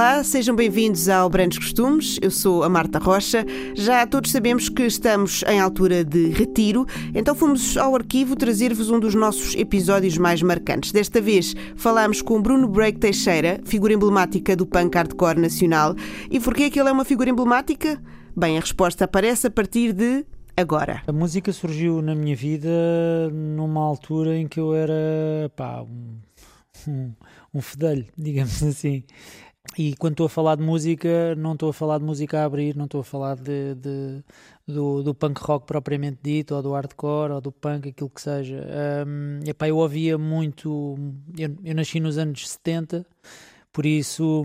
[0.00, 2.18] Olá, sejam bem-vindos ao Brandos Costumes.
[2.22, 3.44] Eu sou a Marta Rocha.
[3.74, 8.98] Já todos sabemos que estamos em altura de retiro, então fomos ao arquivo trazer-vos um
[8.98, 10.90] dos nossos episódios mais marcantes.
[10.90, 15.94] Desta vez falámos com Bruno Break Teixeira, figura emblemática do punk hardcore nacional.
[16.30, 18.02] E porquê é que ele é uma figura emblemática?
[18.34, 20.24] Bem, a resposta aparece a partir de
[20.56, 21.02] agora.
[21.06, 22.70] A música surgiu na minha vida
[23.30, 26.16] numa altura em que eu era pá, um,
[26.88, 27.12] um,
[27.52, 29.04] um fedelho, digamos assim.
[29.78, 32.74] E quando estou a falar de música, não estou a falar de música a abrir,
[32.74, 34.24] não estou a falar de, de
[34.66, 38.66] do, do, punk rock propriamente dito, ou do hardcore, ou do punk, aquilo que seja.
[39.06, 40.96] Um, epá, eu ouvia muito.
[41.38, 43.06] Eu, eu, nasci nos anos 70,
[43.72, 44.44] por isso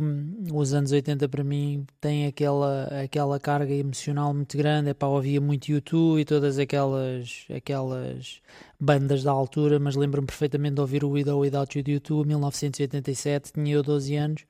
[0.53, 4.89] os anos 80 para mim têm aquela, aquela carga emocional muito grande.
[4.89, 8.41] Epá, ouvia muito YouTube e todas aquelas, aquelas
[8.79, 13.53] bandas da altura, mas lembro-me perfeitamente de ouvir o With Without You de YouTube, 1987,
[13.53, 14.45] tinha eu 12 anos.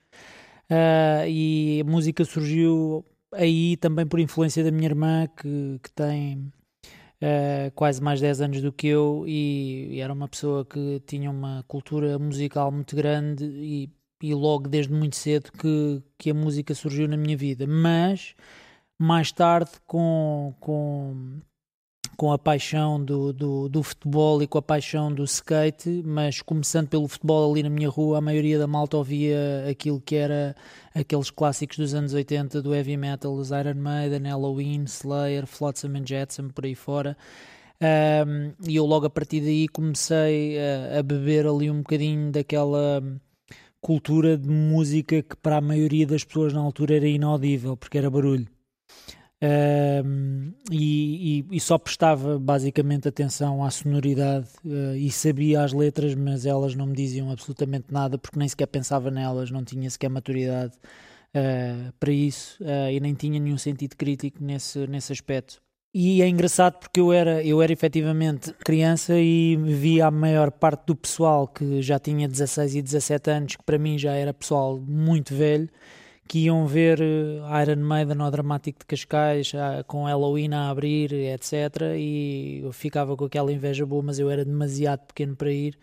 [0.70, 6.52] Uh, e a música surgiu aí também por influência da minha irmã, que, que tem
[7.22, 11.30] uh, quase mais 10 anos do que eu, e, e, era uma pessoa que tinha
[11.30, 13.90] uma cultura musical muito grande, e,
[14.22, 17.68] e logo desde muito cedo que, que a música surgiu na minha vida.
[17.68, 18.36] Mas
[18.98, 21.40] mais tarde, com, com
[22.16, 26.88] com a paixão do, do, do, futebol e com a paixão do skate, mas começando
[26.88, 30.56] pelo futebol ali na minha rua, a maioria da malta ouvia aquilo que era
[30.94, 36.06] aqueles clássicos dos anos 80 do heavy metal, os Iron Maiden, Halloween, Slayer, Flotsam and
[36.06, 37.18] Jetsam, por aí fora.
[37.82, 43.04] Um, e eu logo a partir daí comecei a, a beber ali um bocadinho daquela
[43.82, 48.10] cultura de música que para a maioria das pessoas na altura era inaudível, porque era
[48.10, 48.48] barulho.
[50.72, 56.46] E, e, e, só prestava basicamente atenção à sonoridade uh, e sabia as letras, mas
[56.46, 60.74] elas não me diziam absolutamente nada porque nem sequer pensava nelas, não tinha sequer maturidade
[61.36, 65.62] uh, para isso ah, e nem tinha nenhum sentido crítico nesse, nesse aspecto.
[65.94, 70.88] E é engraçado porque eu era, eu era efetivamente criança e via a maior parte
[70.88, 74.78] do pessoal que já tinha 16 e 17 anos, que para mim já era pessoal
[74.78, 75.70] muito velho
[76.28, 79.52] que iam ver eh, Iron Maiden ao Dramático de Cascais,
[79.88, 81.54] com Halloween a abrir, etc.
[81.98, 85.78] E eu ficava com aquela inveja boa, mas eu era demasiado pequeno para ir.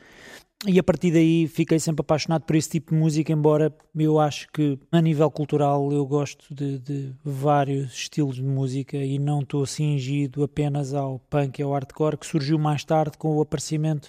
[0.65, 4.47] E a partir daí fiquei sempre apaixonado por esse tipo de música, embora eu acho
[4.53, 9.67] que a nível cultural eu gosto de, de vários estilos de música e não estou
[9.67, 14.09] cingido apenas ao punk e ao hardcore, que surgiu mais tarde com o aparecimento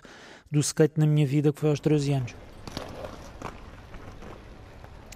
[0.51, 2.35] do skate na minha vida, que foi aos 13 anos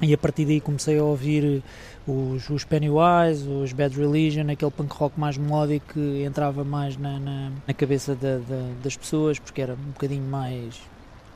[0.01, 1.63] e a partir daí comecei a ouvir
[2.05, 7.19] os, os Pennywise, os Bad Religion, aquele punk rock mais melódico que entrava mais na,
[7.19, 10.79] na, na cabeça da, da, das pessoas, porque era um bocadinho mais.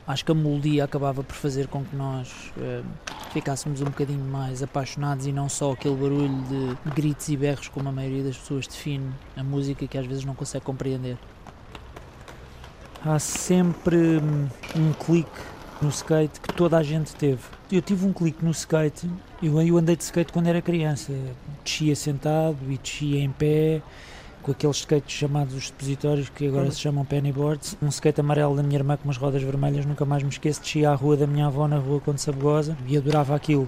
[0.06, 2.84] Acho que a melodia acabava por fazer com que nós uh,
[3.32, 7.88] ficássemos um bocadinho mais apaixonados e não só aquele barulho de gritos e berros como
[7.88, 11.16] a maioria das pessoas define a música que às vezes não consegue compreender.
[13.04, 14.20] Há sempre
[14.76, 15.30] um clique
[15.80, 17.42] no skate que toda a gente teve.
[17.72, 19.08] Eu tive um clique no skate,
[19.42, 21.10] eu, eu andei de skate quando era criança,
[21.64, 23.80] descia sentado e descia em pé,
[24.42, 27.74] com aqueles skates chamados os expositórios que agora se chamam pennyboards.
[27.80, 30.90] Um skate amarelo da minha irmã com umas rodas vermelhas, nunca mais me esqueço, descia
[30.90, 33.66] à rua da minha avó na rua Conde Sabugosa e adorava aquilo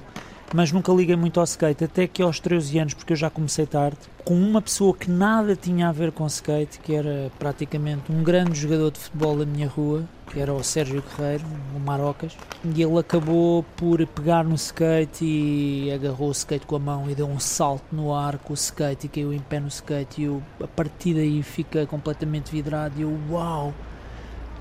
[0.52, 3.66] mas nunca liguei muito ao skate, até que aos 13 anos, porque eu já comecei
[3.66, 8.22] tarde, com uma pessoa que nada tinha a ver com skate, que era praticamente um
[8.22, 11.44] grande jogador de futebol da minha rua, que era o Sérgio Guerreiro,
[11.74, 16.78] o Marocas, e ele acabou por pegar no skate e agarrou o skate com a
[16.78, 19.68] mão e deu um salto no ar com o skate e caiu em pé no
[19.68, 23.72] skate e eu, a partir daí fiquei completamente vidrado e eu, uau!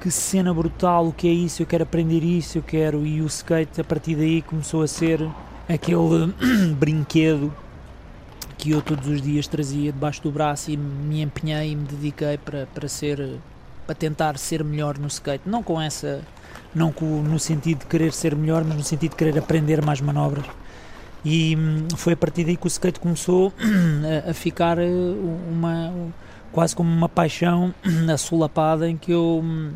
[0.03, 3.05] que cena brutal, o que é isso, eu quero aprender isso, eu quero.
[3.05, 5.25] E o skate a partir daí começou a ser
[5.67, 6.33] aquele
[6.77, 7.53] brinquedo
[8.57, 12.37] que eu todos os dias trazia debaixo do braço e me empenhei e me dediquei
[12.37, 13.39] para, para ser
[13.85, 16.21] para tentar ser melhor no skate, não com essa
[16.73, 20.01] não com, no sentido de querer ser melhor, mas no sentido de querer aprender mais
[20.01, 20.45] manobras.
[21.23, 23.53] E hum, foi a partir daí que o skate começou
[24.25, 24.89] a, a ficar eh,
[25.49, 25.93] uma
[26.51, 27.73] quase como uma paixão
[28.11, 29.73] assolapada em que eu hum,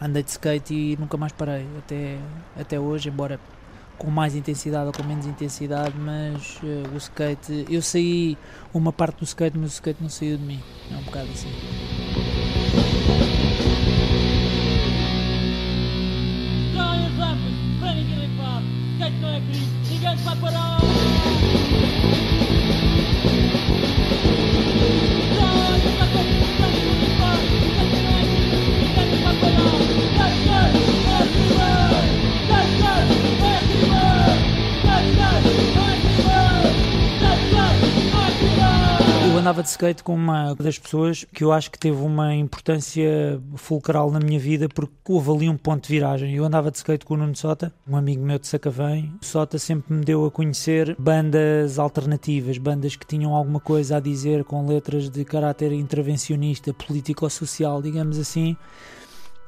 [0.00, 2.18] andei de skate e nunca mais parei até
[2.58, 3.40] até hoje, embora
[4.00, 8.38] com mais intensidade ou com menos intensidade, mas uh, o skate, eu saí
[8.72, 10.58] uma parte do skate, mas o skate não saiu de mim.
[10.90, 11.50] É um bocado assim.
[19.02, 19.40] É
[19.90, 20.80] ninguém vai parar!
[39.40, 44.10] Andava de skate com uma das pessoas que eu acho que teve uma importância fulcral
[44.10, 46.34] na minha vida porque houve ali um ponto de viragem.
[46.34, 49.10] Eu andava de skate com o Nuno Sota, um amigo meu de Sacavém.
[49.22, 54.00] O Sota sempre me deu a conhecer bandas alternativas, bandas que tinham alguma coisa a
[54.00, 58.58] dizer com letras de caráter intervencionista, político-social, digamos assim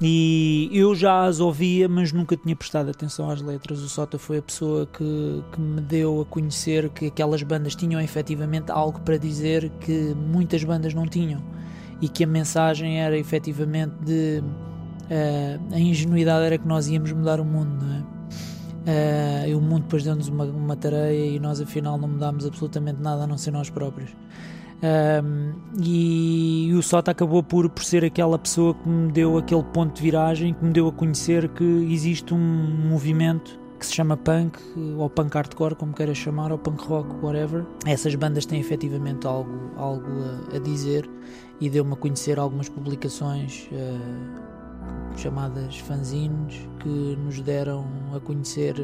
[0.05, 3.79] e eu já as ouvia, mas nunca tinha prestado atenção às letras.
[3.81, 8.01] O Sota foi a pessoa que, que me deu a conhecer que aquelas bandas tinham
[8.01, 11.41] efetivamente algo para dizer que muitas bandas não tinham
[12.01, 17.39] e que a mensagem era efetivamente de uh, a ingenuidade era que nós íamos mudar
[17.39, 18.03] o mundo, não é?
[18.83, 23.01] Uh, e o mundo depois deu-nos uma, uma tareia e nós afinal não mudámos absolutamente
[23.01, 24.09] nada a não ser nós próprios.
[24.83, 29.63] Um, e, e, o Sota acabou por, por ser aquela pessoa que me deu aquele
[29.63, 32.37] ponto de viragem, que me deu a conhecer que existe um
[32.89, 34.57] movimento que se chama punk,
[34.97, 37.65] ou punk hardcore, como queiras chamar, ou punk rock, whatever.
[37.85, 40.07] Essas bandas têm efetivamente algo, algo
[40.51, 41.09] a, a dizer
[41.61, 47.85] e deu-me a conhecer algumas publicações uh, chamadas fanzines que nos deram
[48.15, 48.75] a conhecer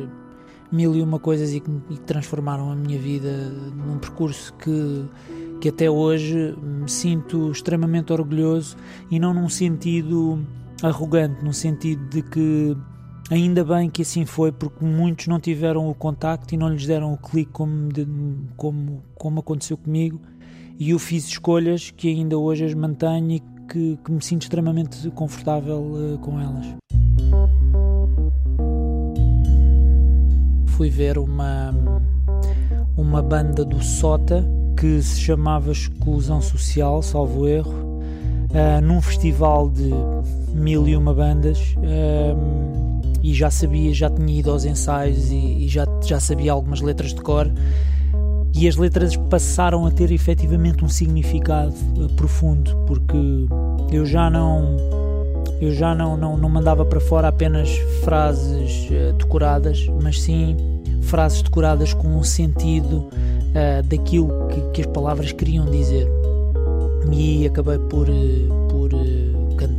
[0.71, 1.71] mil e uma coisas e que,
[2.06, 3.31] transformaram a minha vida
[3.75, 5.06] num percurso que
[5.60, 8.77] que até hoje me sinto extremamente orgulhoso
[9.12, 10.39] e não num sentido
[10.81, 12.77] arrogante, no sentido de que
[13.30, 17.13] ainda bem que assim foi, porque muitos não tiveram o contacto e não lhes deram
[17.13, 18.07] o clique como, de,
[18.56, 20.22] como, como aconteceu comigo
[20.80, 23.39] e eu fiz escolhas que ainda hoje as mantenho e
[23.69, 26.65] que, que me sinto extremamente confortável uh, com elas.
[30.80, 31.76] Fui ver uma,
[32.96, 39.90] uma banda do Sota que se chamava Exclusão Social, salvo erro, uh, num festival de
[40.54, 41.76] mil e uma bandas.
[41.80, 46.80] Uh, e já sabia, já tinha ido aos ensaios e, e, já, já sabia algumas
[46.80, 47.52] letras de cor.
[48.56, 53.18] E as letras passaram a ter efetivamente um significado uh, profundo, porque
[53.92, 54.78] eu já não
[55.62, 57.70] eu já não, não, não mandava para fora apenas
[58.04, 60.56] frases uh, decoradas, mas sim
[61.02, 66.08] frases decoradas com um sentido uh, daquilo que, que, as palavras queriam dizer.
[67.12, 68.92] E acabei por, uh, por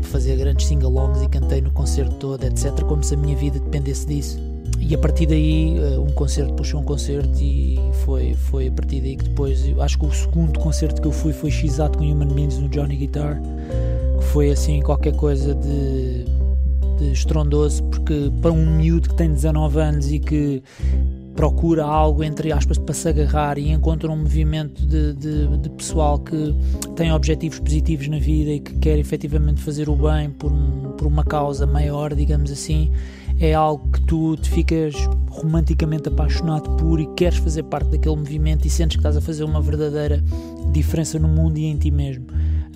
[0.03, 4.07] fazer grandes sing-alongs e cantei no concerto todo, etc., como se a minha vida dependesse
[4.07, 4.39] disso.
[4.79, 9.15] E a partir daí, um concerto puxou um concerto, e foi, foi a partir daí
[9.15, 12.59] que depois, acho que o segundo concerto que eu fui foi x com Human Beings
[12.59, 13.41] no Johnny Guitar,
[14.21, 16.25] foi assim qualquer coisa de,
[16.99, 20.63] de estrondoso, porque para um miúdo que tem 19 anos e que
[21.35, 26.19] procura algo, entre aspas, para se agarrar e encontra um movimento de, de, de, pessoal
[26.19, 26.55] que
[26.97, 31.07] tem objetivos positivos na vida e que quer efetivamente fazer o bem por, um, por
[31.07, 32.93] uma causa maior, digamos assim,
[33.41, 34.95] é algo que tu te ficas
[35.31, 39.45] romanticamente apaixonado por e queres fazer parte daquele movimento e sentes que estás a fazer
[39.45, 40.23] uma verdadeira
[40.73, 42.27] diferença no mundo e em ti mesmo.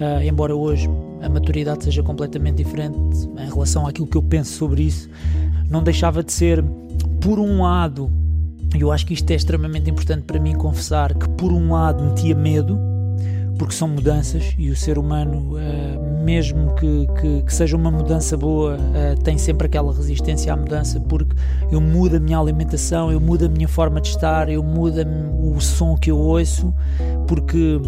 [0.01, 0.91] Uh, embora hoje
[1.23, 2.99] a maturidade seja completamente diferente
[3.39, 5.09] em relação àquilo que eu penso sobre isso,
[5.71, 6.65] não deixava de ser,
[7.21, 8.11] por um lado,
[8.79, 12.35] eu acho que isto é extremamente importante para mim confessar que, por um lado, metia
[12.35, 12.77] medo,
[13.57, 18.37] porque são mudanças e o ser humano, uh, mesmo que, que, que, seja uma mudança
[18.37, 21.37] boa, uh, tem sempre aquela resistência à mudança, porque
[21.71, 24.97] eu mudo a minha alimentação, eu mudo a minha forma de estar, eu mudo
[25.41, 26.75] o som que eu ouço,
[27.29, 27.81] porque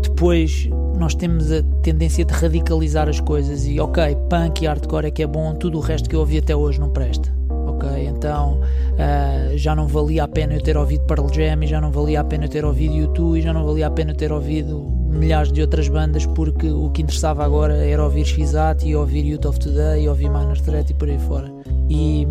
[0.00, 5.10] depois nós temos a tendência de radicalizar as coisas e, ok, punk e hardcore é
[5.10, 7.40] que é bom, tudo o resto que eu ouvi até hoje não presta
[7.80, 8.06] ok?
[8.06, 11.90] Então uh, já não valia a pena eu ter ouvido Pearl Jam, e já não
[11.90, 14.30] valia a pena eu ter ouvido YouTube, e já não valia a pena eu ter
[14.30, 14.78] ouvido
[15.08, 19.46] milhares de outras bandas, porque o que interessava agora era ouvir Xat e ouvir Youth
[19.46, 21.59] of Today e ouvir Minor Threat e por aí fora.
[21.90, 22.24] E,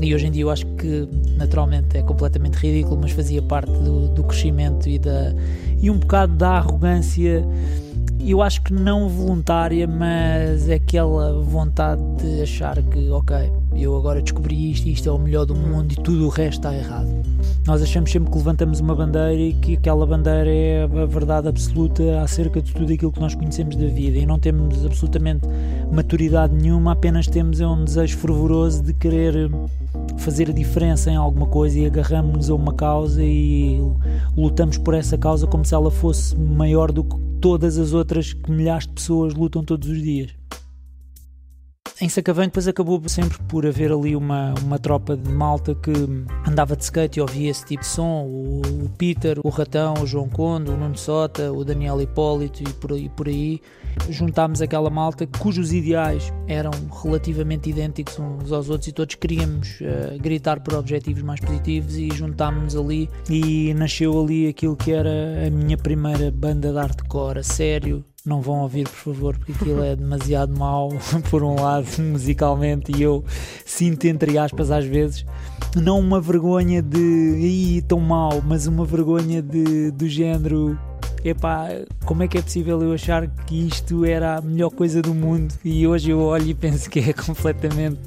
[0.00, 4.06] e, hoje em dia eu acho que naturalmente é completamente ridículo, mas fazia parte do,
[4.08, 5.34] do crescimento e, da,
[5.82, 7.44] e um bocado da arrogância
[8.24, 13.36] eu acho que não voluntária, mas é aquela vontade de achar que, ok,
[13.74, 16.58] eu agora descobri isto e isto é o melhor do mundo e tudo o resto
[16.58, 17.08] está errado.
[17.66, 22.20] Nós achamos sempre que levantamos uma bandeira e que aquela bandeira é a verdade absoluta
[22.20, 25.46] acerca de tudo aquilo que nós conhecemos da vida e não temos absolutamente
[25.92, 29.50] maturidade nenhuma, apenas temos é um desejo fervoroso de querer
[30.18, 33.80] fazer a diferença em alguma coisa e agarramos-nos a uma causa e
[34.36, 38.50] lutamos por essa causa como se ela fosse maior do que todas as outras que
[38.50, 40.30] milhares de pessoas lutam todos os dias.
[42.00, 45.92] Em Sacavém depois acabou sempre por haver ali uma, uma tropa de malta que
[46.48, 48.24] andava de skate e ouvia esse tipo de som.
[48.24, 52.72] O, o Peter, o Ratão, o João Conde, o Nuno Sota, o Daniel Hipólito e
[52.72, 53.08] por aí.
[53.10, 53.60] Por aí
[54.08, 56.70] juntámos aquela malta cujos ideais eram
[57.02, 62.08] relativamente idênticos uns aos outros e todos queríamos uh, gritar por objetivos mais positivos e
[62.10, 65.10] juntámos-nos ali e nasceu ali aquilo que era
[65.46, 69.82] a minha primeira banda de hardcore a sério não vão ouvir, por favor, porque aquilo
[69.82, 70.90] é demasiado mau,
[71.30, 73.24] por um lado, musicalmente, e eu
[73.64, 75.24] sinto, entre aspas, às vezes,
[75.74, 80.78] não uma vergonha de, ih, tão mau, mas uma vergonha de, do género
[81.24, 81.68] epá,
[82.04, 85.54] como é que é possível eu achar que isto era a melhor coisa do mundo
[85.64, 88.00] e hoje eu olho e penso que é completamente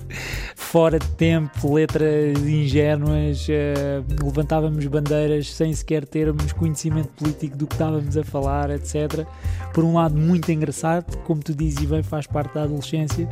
[0.56, 7.76] fora de tempo, letras ingênuas, uh, levantávamos bandeiras sem sequer termos conhecimento político do que
[7.76, 9.26] estávamos a falar, etc.
[9.74, 13.30] Por um lado, muito engraçado, como tu dizes bem, faz parte da adolescência.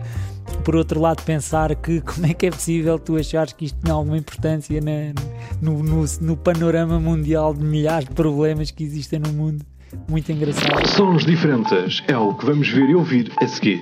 [0.64, 3.92] Por outro lado, pensar que como é que é possível tu achares que isto tem
[3.92, 5.14] alguma importância na,
[5.62, 9.66] no, no, no panorama mundial de milhares de problemas que existem no mundo
[10.08, 10.88] muito engraçado.
[10.88, 13.82] Sons diferentes é o que vamos ver e ouvir a seguir.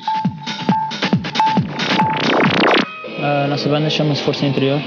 [3.21, 4.79] A nossa banda chama-se Força Interior.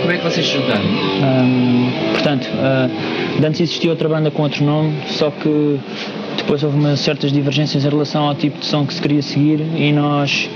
[0.00, 0.84] Como é que vocês se juntaram?
[0.84, 5.80] Um, portanto, uh, antes existia outra banda com outro nome, só que
[6.36, 9.60] depois houve umas certas divergências em relação ao tipo de som que se queria seguir
[9.60, 10.48] e nós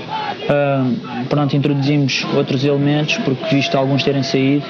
[0.43, 4.65] uh, pronto, introduzimos outros elementos, porque visto alguns terem saído,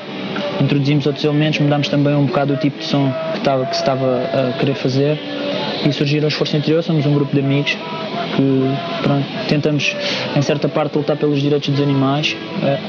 [0.61, 3.81] introduzimos outros elementos, mudámos também um bocado o tipo de som que, estava, que se
[3.81, 5.19] estava a querer fazer
[5.85, 7.77] e surgiram os Força Interior, somos um grupo de amigos
[8.35, 9.95] que pronto, tentamos
[10.35, 12.35] em certa parte lutar pelos direitos dos animais.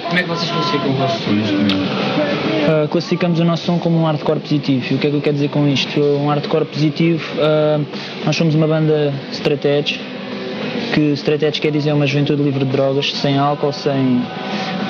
[0.08, 1.74] Como é que vocês classificam o vosso som neste momento?
[1.74, 4.84] Uh, classificamos o nosso som como um hardcore positivo.
[4.90, 6.00] E o que é que eu quero dizer com isto?
[6.00, 7.84] Um hardcore positivo, uh,
[8.24, 10.00] nós somos uma banda straight edge,
[10.94, 14.22] que straight edge quer dizer uma juventude livre de drogas, sem álcool, sem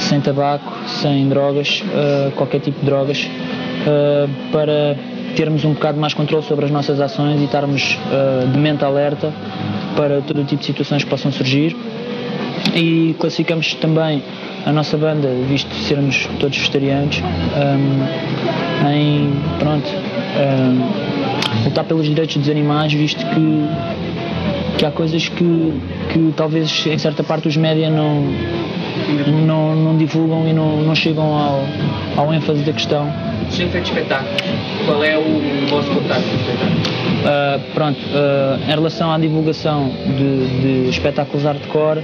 [0.01, 4.97] sem tabaco, sem drogas, uh, qualquer tipo de drogas, uh, para
[5.37, 9.33] termos um bocado mais controle sobre as nossas ações e estarmos uh, de mente alerta
[9.97, 11.77] para todo o tipo de situações que possam surgir.
[12.75, 14.23] E classificamos também
[14.67, 21.10] a nossa banda, visto sermos todos vegetarianos, um, em pronto, um,
[21.65, 25.81] lutar pelos direitos dos animais, visto que, que há coisas que,
[26.13, 28.33] que talvez em certa parte os média não,
[29.47, 31.65] não, não divulgam e não, não chegam ao,
[32.17, 33.13] ao ênfase da questão.
[33.51, 34.37] Sem feito espetáculo,
[34.87, 37.01] qual é o vosso contato com o espetáculo?
[37.21, 42.03] Uh, pronto, uh, em relação à divulgação de, de espetáculos hardcore,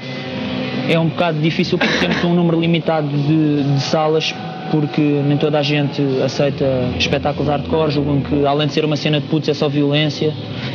[0.89, 4.35] é um bocado difícil porque temos um número limitado de, de salas
[4.81, 6.65] porque nem toda a gente aceita
[6.99, 10.35] espetáculos hardcore, julgam que além de ser uma cena de putos é só violência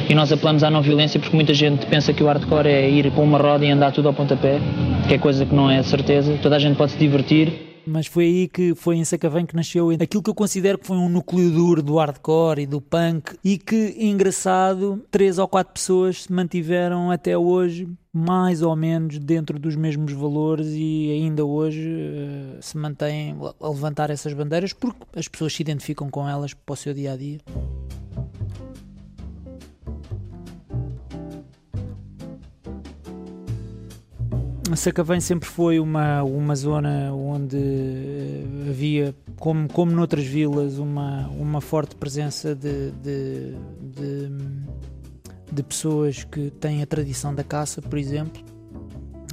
[0.09, 3.11] e nós apelamos à não violência porque muita gente pensa que o hardcore é ir
[3.11, 4.59] para uma roda e andar tudo ao pontapé,
[5.07, 6.37] que é coisa que não é certeza.
[6.41, 7.70] Toda a gente pode se divertir.
[7.85, 10.97] Mas foi aí que foi em Sacavém que nasceu aquilo que eu considero que foi
[10.97, 16.23] um núcleo duro do hardcore e do punk e que, engraçado, três ou quatro pessoas
[16.23, 22.61] se mantiveram até hoje mais ou menos dentro dos mesmos valores e ainda hoje uh,
[22.61, 26.75] se mantêm a levantar essas bandeiras porque as pessoas se identificam com elas para o
[26.75, 27.39] seu dia a dia.
[34.75, 41.59] Sacavém sempre foi uma, uma zona onde eh, havia, como, como noutras vilas, uma, uma
[41.61, 44.29] forte presença de, de, de,
[45.51, 48.41] de pessoas que têm a tradição da caça, por exemplo,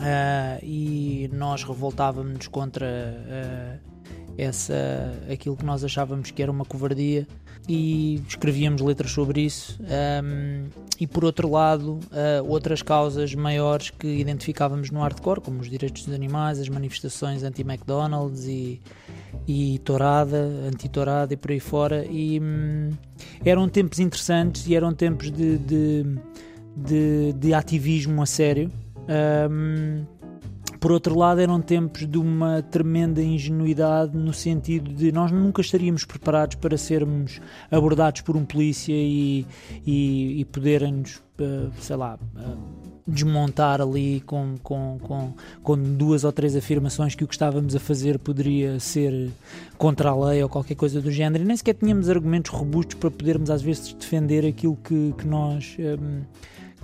[0.00, 3.88] uh, e nós revoltávamos contra uh,
[4.36, 7.26] essa, aquilo que nós achávamos que era uma covardia
[7.68, 9.78] e escrevíamos letras sobre isso.
[9.82, 10.66] Um,
[11.00, 16.04] e por outro lado, uh, outras causas maiores que identificávamos no hardcore, como os direitos
[16.04, 18.80] dos animais, as manifestações anti-McDonald's e,
[19.46, 22.04] e tourada, anti-tourada e por aí fora.
[22.04, 22.90] E um,
[23.44, 26.18] eram tempos interessantes e eram tempos de, de,
[26.76, 28.70] de, de ativismo a sério.
[29.50, 30.17] Um,
[30.80, 36.04] por outro lado, eram tempos de uma tremenda ingenuidade no sentido de nós nunca estaríamos
[36.04, 39.44] preparados para sermos abordados por um polícia e,
[39.86, 45.32] e, e poderem-nos, uh, sei lá, uh, desmontar ali com, com, com,
[45.62, 49.30] com duas ou três afirmações que o que estávamos a fazer poderia ser
[49.76, 51.42] contra a lei ou qualquer coisa do género.
[51.42, 55.76] E nem sequer tínhamos argumentos robustos para podermos às vezes defender aquilo que, que nós.
[55.78, 56.22] Um,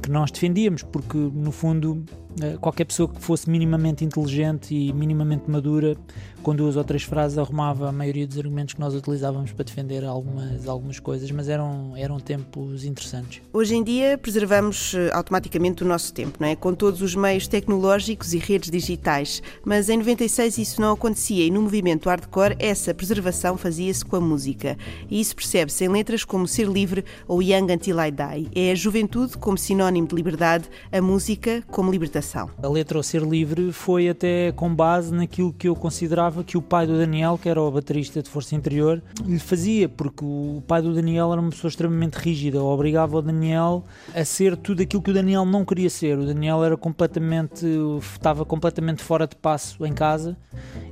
[0.03, 2.24] que nós defendíamos, porque no fundo eh,
[2.61, 5.97] qualquer pessoa que fosse minimamente inteligente e minimamente madura,
[6.43, 10.05] com duas ou três frases, arrumava a maioria dos argumentos que nós utilizávamos para defender
[10.05, 13.41] algumas, algumas coisas, mas eram, eram tempos interessantes.
[13.53, 16.57] Hoje em dia preservamos eh, automaticamente o nosso tempo, não é?
[16.57, 21.51] Com todos os meios tecnológicos e redes digitais, mas em 96 isso não acontecia e
[21.51, 24.77] no movimento hardcore essa preservação fazia-se com a música.
[25.09, 28.51] E isso percebe-se em letras como Ser Livre ou Young Until I Die.
[28.55, 32.24] É a juventude como sinónimo de liberdade, a música como libertação.
[32.63, 36.63] A letra ao Ser Livre foi até com base naquilo que eu considerava que o
[36.63, 40.83] pai do Daniel, que era o baterista de Força Interior, lhe fazia, porque o pai
[40.83, 45.11] do Daniel era uma pessoa extremamente rígida, obrigava o Daniel a ser tudo aquilo que
[45.11, 46.19] o Daniel não queria ser.
[46.19, 47.67] O Daniel era completamente,
[48.15, 50.37] estava completamente fora de passo em casa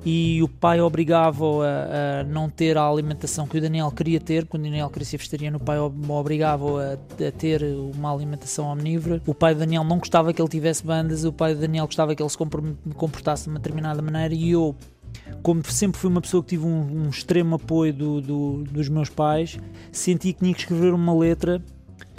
[0.04, 4.46] e o pai obrigava-o a, a, não ter a alimentação que o Daniel queria ter,
[4.46, 7.62] quando o Daniel queria ser vegetariano, o pai obrigava-o a, a, ter
[7.94, 9.22] uma alimentação omnívora.
[9.26, 12.14] O pai do Daniel não gostava que ele tivesse bandas, o pai do Daniel gostava
[12.14, 12.38] que ele se
[12.94, 14.74] comportasse de uma determinada maneira e eu
[15.42, 19.08] como sempre fui uma pessoa que tive um, um extremo apoio do, do, dos meus
[19.08, 19.58] pais,
[19.90, 21.62] senti que tinha que escrever uma letra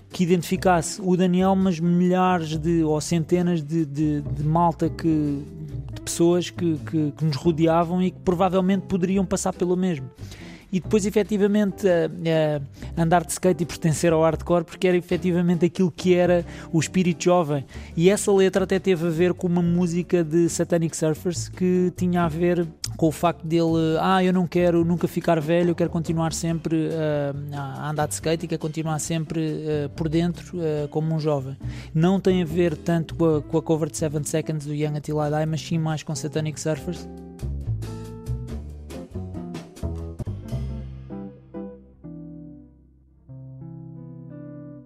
[0.10, 5.44] que identificasse o Daniel, mas milhares de ou centenas de, de, de malta que
[5.94, 10.10] de pessoas que, que, que, nos rodeavam e que provavelmente poderiam passar pelo mesmo
[10.74, 11.88] e depois efetivamente
[12.98, 17.26] andar de skate e pertencer ao hardcore porque era efetivamente aquilo que era o espírito
[17.26, 17.64] jovem.
[17.96, 22.24] E essa letra até teve a ver com uma música de Satanic Surfers que tinha
[22.24, 25.90] a ver com o facto dele ah eu não quero nunca ficar velho eu quero
[25.92, 30.88] continuar sempre uh, a andar de skate e quero continuar sempre uh, por dentro uh,
[30.88, 31.56] como um jovem.
[31.94, 34.98] Não tem a ver tanto com a, com a cover de 7 Seconds do Young
[34.98, 37.08] Until Die mas sim mais com Satanic Surfers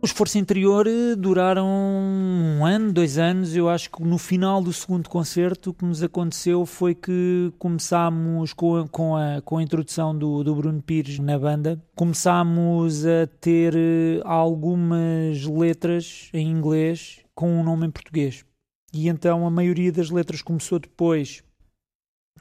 [0.07, 3.53] Os Força Interior eh, duraram um ano, dois anos.
[3.53, 8.53] Eu acho que no final do segundo concerto o que nos aconteceu foi que começámos
[8.53, 13.27] com a, com a, com a introdução do, do Bruno Pires na banda, começámos a
[13.41, 18.45] ter eh, algumas letras em inglês com um nome em português.
[18.93, 21.43] E então a maioria das letras começou depois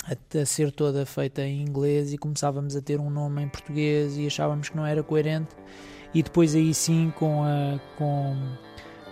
[0.04, 4.16] a, a ser toda feita em inglês e começávamos a ter um nome em português
[4.16, 5.50] e achávamos que não era coerente
[6.16, 8.34] e depois aí sim com, a, com,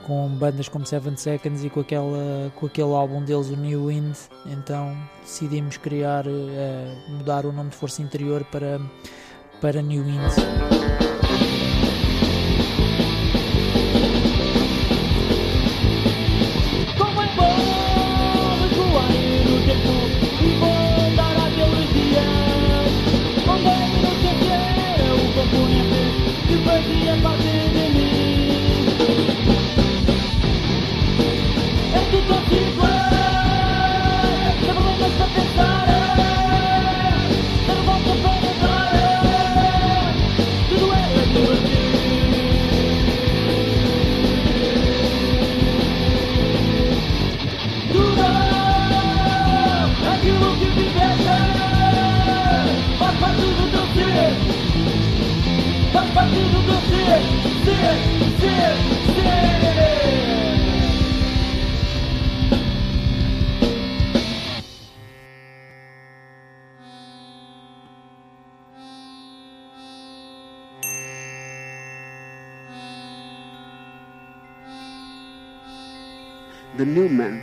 [0.06, 4.16] com bandas como Seven Seconds e com, aquela, com aquele álbum deles, o New Wind,
[4.46, 8.80] então decidimos criar, uh, mudar o nome de Força Interior para,
[9.60, 11.23] para New Wind.
[76.84, 77.36] The new man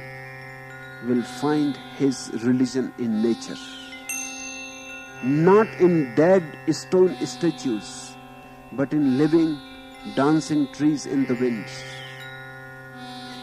[1.07, 3.57] will find his religion in nature,
[5.23, 6.43] not in dead
[6.79, 8.17] stone statues,
[8.73, 9.57] but in living,
[10.15, 11.65] dancing trees in the wind.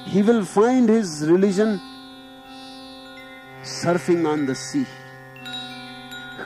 [0.04, 1.80] He will find his religion
[3.64, 4.86] surfing on the sea,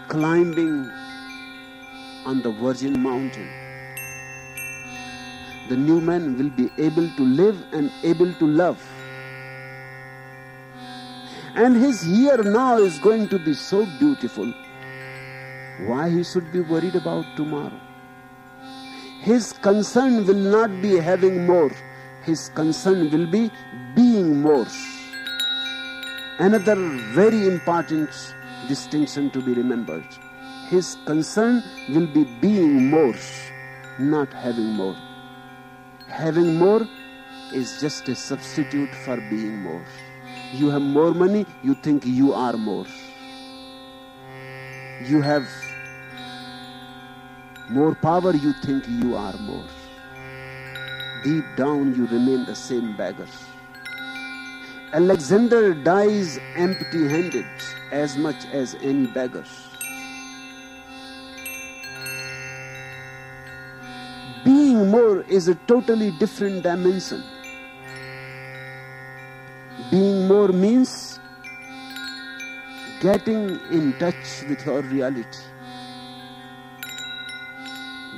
[0.09, 0.91] climbing
[2.25, 3.51] on the Virgin Mountain.
[5.69, 8.92] The new man will be able to live and able to love
[11.55, 14.53] and his here now is going to be so beautiful.
[15.87, 17.81] Why he should be worried about tomorrow?
[19.21, 21.71] His concern will not be having more,
[22.25, 23.51] his concern will be
[23.95, 24.67] being more.
[26.39, 26.77] Another
[27.15, 28.11] very important
[28.67, 30.07] distinction to be remembered.
[30.69, 33.15] His concern will be being more,
[33.99, 34.97] not having more.
[36.09, 36.89] Having more
[37.53, 39.85] is just a substitute for being more.
[40.53, 42.85] You have more money, you think you are more.
[45.03, 45.49] You have
[47.71, 49.65] more power, you think you are more.
[51.25, 53.27] Deep down, you remain the same beggar.
[54.93, 57.47] Alexander dies empty handed
[57.91, 59.45] as much as any beggar.
[64.45, 67.23] Being more is a totally different dimension.
[69.93, 71.21] Being more means
[73.03, 75.43] getting in touch with our reality.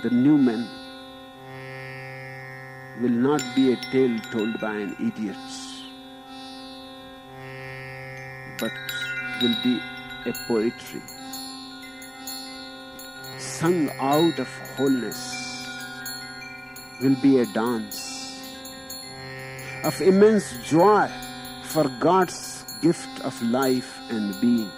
[0.05, 0.69] The new man
[3.01, 5.37] will not be a tale told by an idiot,
[8.61, 8.71] but
[9.43, 9.81] will be
[10.27, 11.03] a poetry
[13.41, 15.69] sung out of wholeness,
[17.03, 18.01] will be a dance
[19.83, 21.11] of immense joy
[21.75, 24.71] for God's gift of life and being,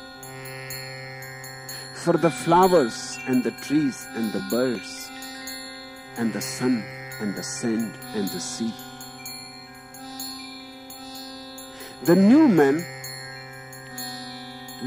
[1.95, 5.11] for the flowers and the trees and the birds
[6.17, 6.83] and the sun
[7.21, 8.73] and the sand and the sea.
[12.05, 12.83] The new man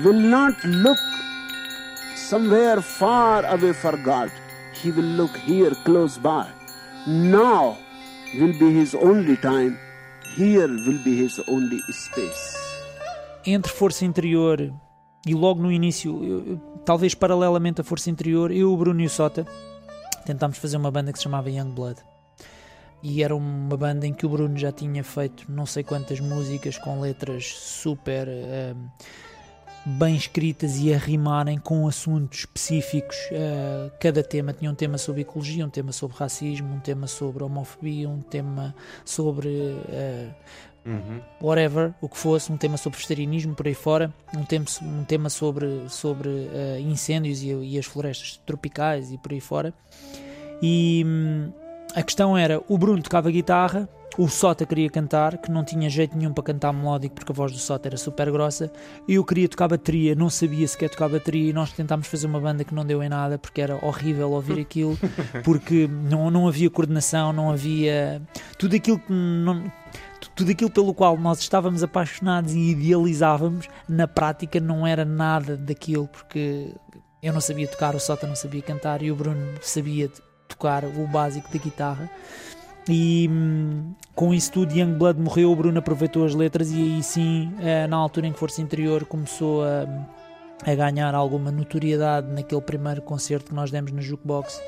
[0.04, 0.98] will not look
[2.16, 4.32] somewhere far away for God.
[4.74, 6.50] He will look here close by.
[7.06, 7.78] Now
[8.40, 9.78] will be his only time.
[10.40, 12.58] Here will be his only space.
[13.46, 14.74] Entre força interior
[15.26, 19.10] e logo no início, eu- talvez paralelamente à força interior, eu, o Bruno e o
[19.10, 19.46] Sota
[20.26, 22.00] tentámos fazer uma banda que se chamava Young Blood.
[23.02, 26.78] E era uma banda em que o Bruno já tinha feito não sei quantas músicas
[26.78, 28.76] com letras super eh,
[29.86, 33.18] bem escritas e a rimarem com assuntos específicos.
[33.32, 37.44] Eh, cada tema tinha um tema sobre ecologia, um tema sobre racismo, um tema sobre
[37.44, 39.50] homofobia, um tema sobre
[39.90, 40.30] eh,
[41.42, 45.30] whatever, o que fosse, um tema sobre vegetarianismo por aí fora, um tema, um tema
[45.30, 49.74] sobre, sobre eh, incêndios e, e as florestas tropicais e por aí fora.
[50.62, 51.52] E hum,
[51.96, 53.90] a questão era: o Bruno tocava guitarra,
[54.22, 57.52] o Sota queria cantar, que não tinha jeito nenhum para cantar melódico porque a voz
[57.54, 58.70] do Sota era super grossa.
[59.08, 62.64] Eu queria tocar bateria, não sabia sequer tocar bateria e nós tentámos fazer uma banda
[62.66, 65.00] que não deu em nada porque era horrível ouvir aquilo,
[65.44, 68.22] porque não, não havia coordenação, não havia.
[68.58, 69.64] Tudo aquilo que não
[70.20, 75.56] tu- tudo aquilo pelo qual nós estávamos apaixonados e idealizávamos, na prática não era nada
[75.56, 76.74] daquilo, porque
[77.24, 80.12] eu não sabia tocar, o Sota não sabia cantar e o Bruno sabia
[80.48, 82.10] tocar o básico da guitarra.
[82.90, 87.54] E hum, com isso tudo, Youngblood morreu, o Bruno aproveitou as letras e aí sim,
[87.62, 89.88] eh, na altura em que Força Interior começou a,
[90.66, 94.60] a ganhar alguma notoriedade naquele primeiro concerto que nós demos na Jukebox.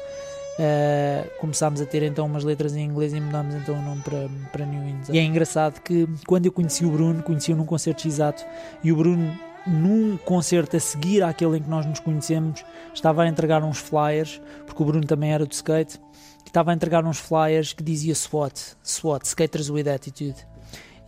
[0.60, 4.30] Uh, começámos a ter então umas letras em inglês e mudámos então o nome para,
[4.52, 5.10] para New Winds.
[5.10, 8.46] E é engraçado que quando eu conheci o Bruno, conheci-o num concerto exato
[8.84, 9.34] e o Bruno,
[9.66, 14.42] num concerto a seguir àquele em que nós nos conhecemos, estava a entregar uns flyers,
[14.66, 16.00] porque o Bruno também era do skate,
[16.46, 20.51] e estava a entregar uns flyers que dizia SWAT, SWAT, Skaters with Attitude.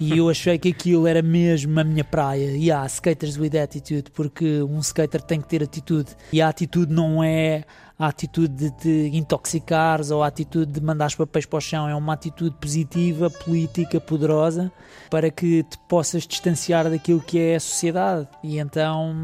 [0.04, 2.52] E eu achei que aquilo era mesmo a minha praia.
[2.58, 6.12] E há skaters with attitude, porque um skater tem que ter atitude.
[6.32, 7.64] E a atitude não é
[7.98, 11.88] a atitude de te intoxicares ou a atitude de mandares papéis para o chão.
[11.88, 14.70] É uma atitude positiva, política, poderosa,
[15.10, 18.28] para que te possas distanciar daquilo que é a sociedade.
[18.44, 19.16] E então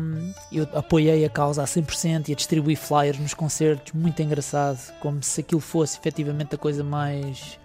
[0.49, 3.91] eu apoiei a causa a 100% e a distribuir flyers nos concertos.
[3.91, 7.58] Muito engraçado, como se aquilo fosse efetivamente a coisa mais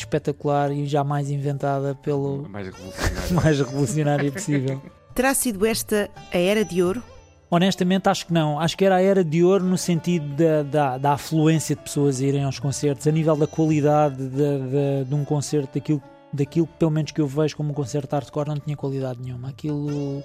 [0.00, 3.34] espetacular e jamais inventada pelo Mais revolucionário.
[3.34, 4.82] mais revolucionária possível.
[5.14, 7.02] Terá sido esta a era de ouro?
[7.50, 8.60] Honestamente, acho que não.
[8.60, 12.20] Acho que era a era de ouro no sentido da, da, da afluência de pessoas
[12.20, 16.66] a irem aos concertos, a nível da qualidade de, de, de um concerto, daquilo, daquilo
[16.66, 19.48] que pelo menos que eu vejo como um concerto de hardcore não tinha qualidade nenhuma.
[19.48, 20.22] Aquilo.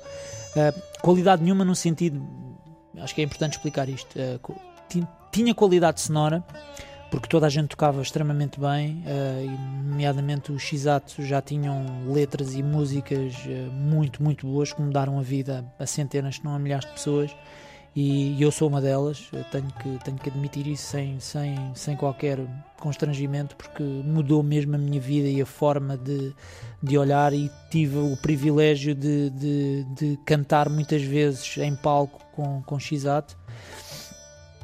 [0.55, 2.21] eh, qualidade nenhuma no sentido.
[2.99, 4.19] Acho que é importante explicar isto.
[4.89, 6.43] ti- tinha qualidade sonora,
[7.13, 12.55] porque toda a gente tocava extremamente bem, eh, e nomeadamente os X-Atos já tinham letras
[12.55, 16.57] e músicas eh, muito, muito boas que mudaram a vida a centenas, se não a
[16.57, 17.29] milhares de pessoas.
[17.95, 21.95] E eu sou uma delas, eu tenho que, tenho que admitir isso sem, sem, sem
[21.95, 22.39] qualquer
[22.79, 26.33] constrangimento, porque mudou mesmo a minha vida e a forma de,
[26.81, 27.31] de olhar.
[27.31, 33.37] E tive o privilégio de, de, de cantar muitas vezes em palco com, com X-Ato.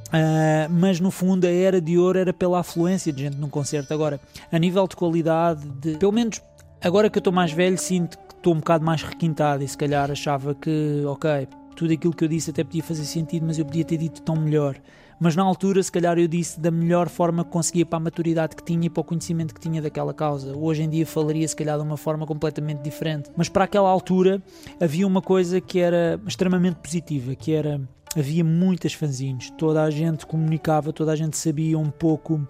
[0.10, 3.94] Uh, mas no fundo a era de ouro era pela afluência de gente num concerto.
[3.94, 4.20] Agora,
[4.52, 6.42] a nível de qualidade, de, pelo menos
[6.82, 9.78] agora que eu estou mais velho, sinto que estou um bocado mais requintado e se
[9.78, 13.66] calhar achava que, ok, tudo aquilo que eu disse até podia fazer sentido, mas eu
[13.66, 14.76] podia ter dito tão melhor.
[15.20, 18.56] Mas na altura, se calhar, eu disse da melhor forma que conseguia para a maturidade
[18.56, 20.58] que tinha e para o conhecimento que tinha daquela causa.
[20.58, 23.30] Hoje em dia falaria, se calhar, de uma forma completamente diferente.
[23.36, 24.42] Mas para aquela altura
[24.80, 27.82] havia uma coisa que era extremamente positiva, que era
[28.18, 32.46] havia muitas fanzines, toda a gente comunicava, toda a gente sabia um pouco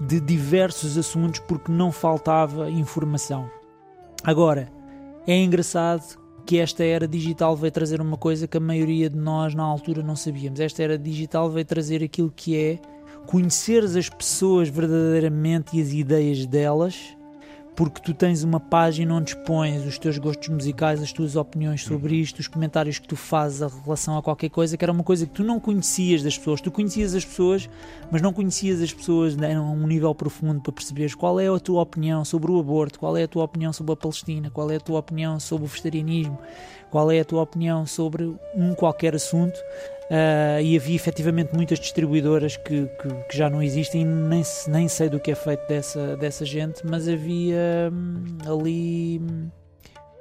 [0.00, 3.50] de diversos assuntos porque não faltava informação.
[4.24, 4.70] Agora,
[5.26, 9.54] é engraçado que esta era digital veio trazer uma coisa que a maioria de nós
[9.54, 10.60] na altura não sabíamos.
[10.60, 12.78] Esta era digital veio trazer aquilo que é
[13.26, 17.16] conhecer as pessoas verdadeiramente e as ideias delas
[17.74, 22.16] porque tu tens uma página onde expões os teus gostos musicais, as tuas opiniões sobre
[22.16, 25.26] isto, os comentários que tu fazes a relação a qualquer coisa, que era uma coisa
[25.26, 26.60] que tu não conhecias das pessoas.
[26.60, 27.68] Tu conhecias as pessoas,
[28.10, 31.80] mas não conhecias as pessoas a um nível profundo para perceberes qual é a tua
[31.80, 34.80] opinião sobre o aborto, qual é a tua opinião sobre a Palestina, qual é a
[34.80, 36.38] tua opinião sobre o vegetarianismo,
[36.90, 39.58] qual é a tua opinião sobre um qualquer assunto.
[40.12, 45.08] Uh, e havia efetivamente muitas distribuidoras que, que, que, já não existem, nem, nem sei
[45.08, 49.48] do que é feito dessa, dessa gente, mas havia hum, ali hum,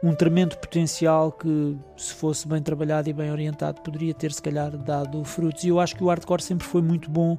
[0.02, 4.72] um tremendo potencial que, se fosse bem trabalhado e bem orientado, poderia ter se calhar
[4.78, 5.66] dado frutos.
[5.66, 7.38] E eu acho que o hardcore sempre foi muito bom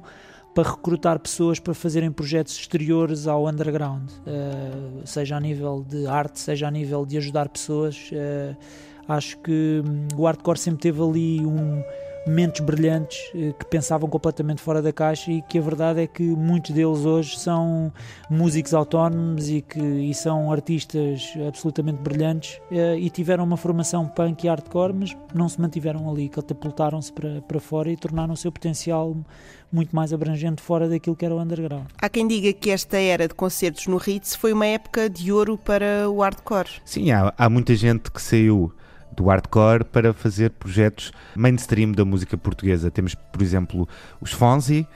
[0.53, 6.39] para recrutar pessoas para fazerem projetos exteriores ao underground, uh, seja a nível de arte,
[6.39, 8.11] seja a nível de ajudar pessoas.
[8.11, 8.55] Uh,
[9.07, 11.83] acho que hum, o hardcore sempre teve ali um
[12.25, 16.23] mentes brilhantes eh, que pensavam completamente fora da caixa e que a verdade é que
[16.23, 17.91] muitos deles hoje são
[18.29, 24.45] músicos autónomos e que e são artistas absolutamente brilhantes eh, e tiveram uma formação punk
[24.45, 28.51] e hardcore, mas não se mantiveram ali, catapultaram-se para, para fora e tornaram o seu
[28.51, 29.15] potencial
[29.71, 31.85] muito mais abrangente fora daquilo que era o underground.
[31.99, 35.57] Há quem diga que esta era de concertos no Ritz foi uma época de ouro
[35.57, 36.69] para o hardcore.
[36.85, 38.71] Sim, há, há muita gente que saiu
[39.15, 42.91] do hardcore para fazer projetos mainstream da música portuguesa.
[42.91, 43.87] Temos, por exemplo,
[44.19, 44.87] os Fonzi,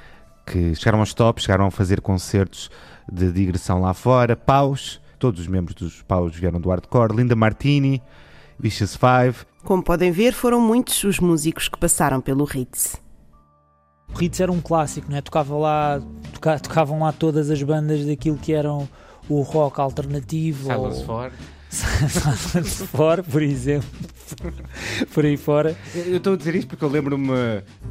[0.46, 2.70] que chegaram aos top, chegaram a fazer concertos
[3.12, 8.02] de digressão lá fora, Paus, todos os membros dos Paus vieram do hardcore, Linda Martini,
[8.60, 9.46] Vicious Five.
[9.64, 12.96] Como podem ver, foram muitos os músicos que passaram pelo Ritz.
[14.10, 15.22] O Ritz era um clássico, não é?
[15.22, 16.02] Tocava lá,
[16.34, 18.88] toca, tocavam lá todas as bandas daquilo que eram
[19.30, 20.64] o rock alternativo.
[20.64, 21.30] Silence ou...
[22.92, 23.90] fora, por exemplo,
[25.14, 25.76] por aí fora.
[25.94, 27.30] Eu estou a dizer isto porque eu lembro-me,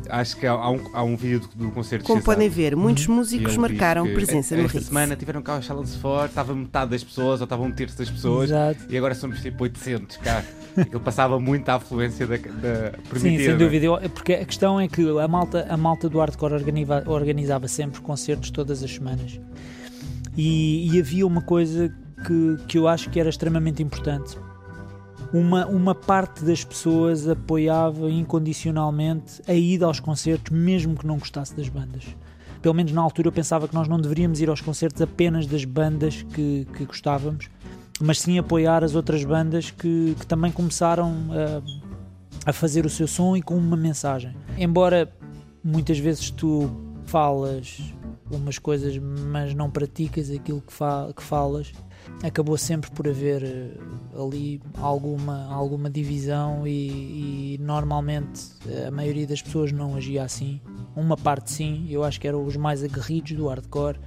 [0.08, 3.06] acho que há um, há um vídeo do, do concerto Como de podem ver, muitos
[3.06, 3.16] uhum.
[3.16, 4.88] músicos marcaram presença no Esta Ritz.
[4.88, 8.08] semana tiveram cá o Challenge fora, estava metade das pessoas ou estavam um terço das
[8.08, 8.86] pessoas Exato.
[8.88, 10.42] e agora somos tipo 800 cá.
[10.76, 13.20] Aquilo passava muito à afluência da, da permitida.
[13.20, 14.08] Sim, sem dúvida.
[14.10, 18.50] Porque a questão é que a malta, a malta do hardcore organizava, organizava sempre concertos
[18.50, 19.40] todas as semanas.
[20.36, 21.90] E, e havia uma coisa
[22.24, 24.38] que, que eu acho que era extremamente importante.
[25.32, 31.54] Uma, uma parte das pessoas apoiava incondicionalmente a ida aos concertos, mesmo que não gostasse
[31.54, 32.04] das bandas.
[32.62, 35.64] Pelo menos na altura eu pensava que nós não deveríamos ir aos concertos apenas das
[35.64, 37.48] bandas que, que gostávamos,
[38.00, 43.06] mas sim apoiar as outras bandas que, que também começaram a, a fazer o seu
[43.06, 44.34] som e com uma mensagem.
[44.56, 45.12] Embora
[45.62, 46.70] muitas vezes tu
[47.04, 47.82] falas
[48.30, 51.72] umas coisas, mas não praticas aquilo que, fa que falas,
[52.22, 53.70] acabou sempre por haver eh,
[54.18, 58.42] ali alguma, alguma divisão e, e, normalmente
[58.86, 60.60] a maioria das pessoas não agia assim.
[60.94, 63.98] Uma parte sim, eu acho que eram os mais aguerridos do hardcore,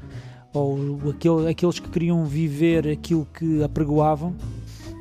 [0.53, 4.35] ou aquele, aqueles que queriam viver aquilo que apregoavam,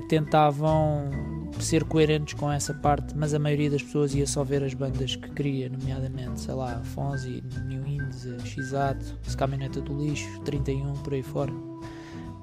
[0.09, 1.11] tentavam
[1.61, 5.16] ser coerentes com essa parte, mas a maioria das pessoas ia só ver as bandas
[5.16, 11.23] que queria, nomeadamente, sei lá, Fonzi, New Indies, X-Ato, Caminhoneta do Lixo, 31, por aí
[11.23, 11.53] fora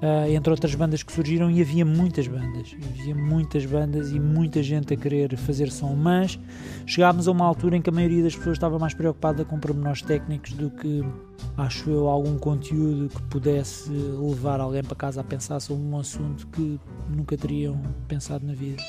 [0.02, 4.62] uh, entre outras bandas que surgiram, e havia muitas bandas, havia muitas bandas e muita
[4.62, 6.38] gente a querer fazer som, mas
[6.86, 10.02] chegámos a uma altura em que a maioria das pessoas estava mais preocupada com pormenores
[10.02, 11.04] técnicos do que,
[11.56, 16.46] acho eu, algum conteúdo que pudesse levar alguém para casa a pensar sobre um assunto
[16.48, 18.82] que nunca teriam pensado na vida.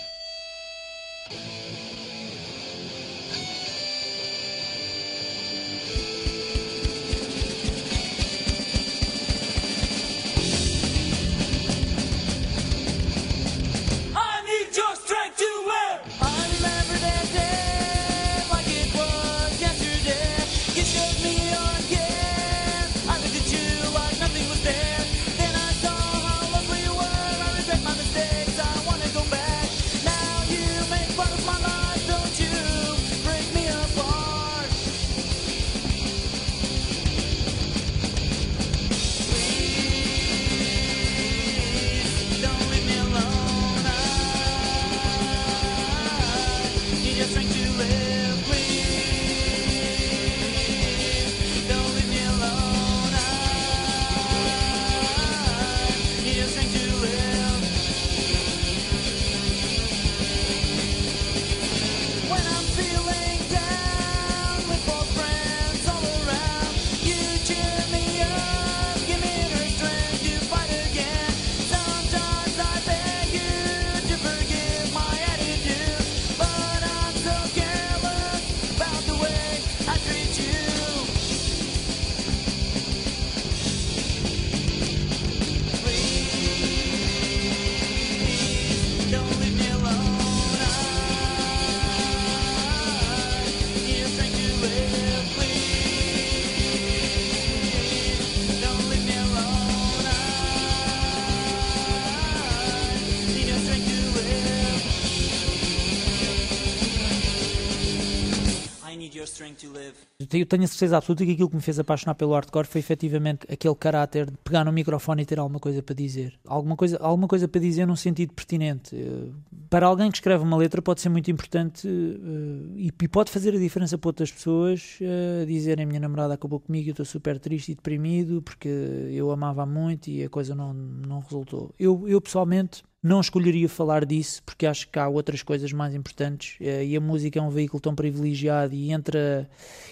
[110.19, 113.45] Eu tenho a certeza absoluta que aquilo que me fez apaixonar pelo hardcore foi efetivamente
[113.51, 116.33] aquele caráter de pegar no microfone e ter alguma coisa para dizer.
[116.45, 118.95] Alguma coisa, alguma coisa para dizer num sentido pertinente.
[118.95, 119.29] Eh,
[119.69, 123.60] para alguém que escreve uma letra pode ser muito importante uh, e, pode fazer a
[123.60, 127.75] diferença para outras pessoas uh, dizerem minha namorada acabou comigo, eu estou super triste e
[127.75, 128.69] deprimido porque
[129.12, 131.73] eu amava muito e a coisa não, não resultou.
[131.77, 136.57] Eu, eu pessoalmente não escolheria falar disso porque acho que há outras coisas mais importantes
[136.62, 139.49] uh, e a música é um veículo tão privilegiado e entra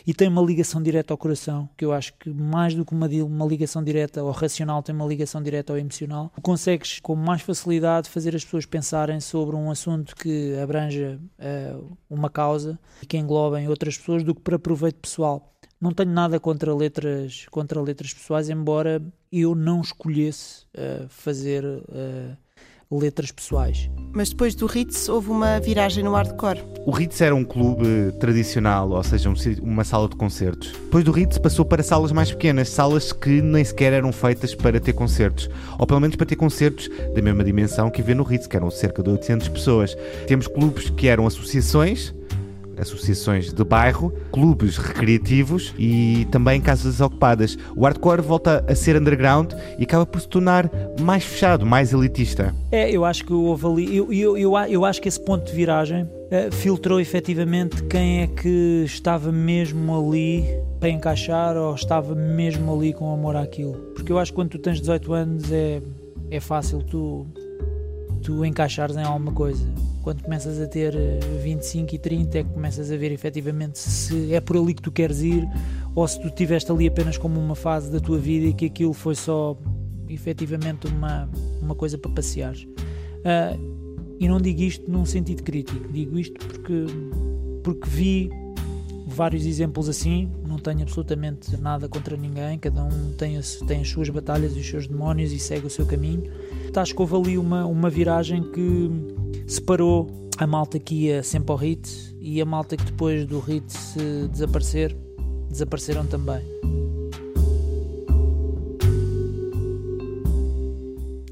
[0.08, 3.08] e tem uma ligação direta ao coração que eu acho que mais do que uma,
[3.08, 6.32] uma ligação direta ao racional tem uma ligação direta ao emocional.
[6.42, 11.98] Consegues com mais facilidade fazer as pessoas pensarem sobre um um assunto que abranja uh,
[12.10, 15.52] uma causa e que englobem outras pessoas do que para proveito pessoal.
[15.82, 22.38] Não tenho nada contra letras, contra letras pessoais, embora eu não escolhesse uh, fazer uh,
[22.92, 23.90] letras pessoais.
[24.14, 26.62] Mas depois do Ritz houve uma viragem no hardcore.
[26.86, 30.72] O Ritz era um clube tradicional, ou seja, uma sala de concertos.
[30.72, 34.80] Depois do Ritz passou para salas mais pequenas, salas que nem sequer eram feitas para
[34.80, 38.48] ter concertos, ou pelo menos para ter concertos da mesma dimensão que havia no Ritz,
[38.48, 39.98] que eram cerca de 800 pessoas.
[40.28, 42.14] Temos clubes que eram associações,
[42.78, 47.58] associações de bairro, clubes recreativos e também casas ocupadas.
[47.76, 52.54] O hardcore volta a ser underground e acaba por se tornar mais fechado, mais elitista.
[52.72, 55.54] É, eu acho que houve ali, eu, eu, eu, eu acho que esse ponto de
[55.54, 60.46] viragem uh, filtrou efetivamente quem é que estava mesmo ali
[60.80, 63.74] para encaixar ou estava mesmo ali com amor àquilo.
[63.96, 65.82] Porque eu acho que quando tu tens 18 anos é,
[66.30, 67.26] é fácil tu,
[68.22, 69.66] tu encaixares em alguma coisa
[70.06, 70.94] quando começas a ter
[71.42, 74.82] 25 eh, e 30 é que começas a ver efetivamente se é por ali que
[74.84, 75.50] tu queres ir
[75.96, 78.94] ou se tu estiveste ali apenas como uma fase da tua vida e que aquilo
[78.94, 79.58] foi só
[80.08, 81.28] efetivamente uma,
[81.60, 82.54] uma coisa para passear.
[82.54, 86.86] Uh, e não digo isto num sentido crítico, digo isto porque,
[87.64, 88.30] porque vi
[89.08, 93.90] vários exemplos assim, não tenho absolutamente nada contra ninguém, cada um tem, as, tem as
[93.90, 96.32] suas batalhas e os seus demónios e segue o seu caminho.
[96.76, 99.16] Acho que houve ali uma, uma viragem que
[99.48, 103.72] separou a malta que ia sempre ao hit e a malta que depois do hit
[103.72, 104.96] se desaparecer,
[105.50, 106.42] desapareceram também.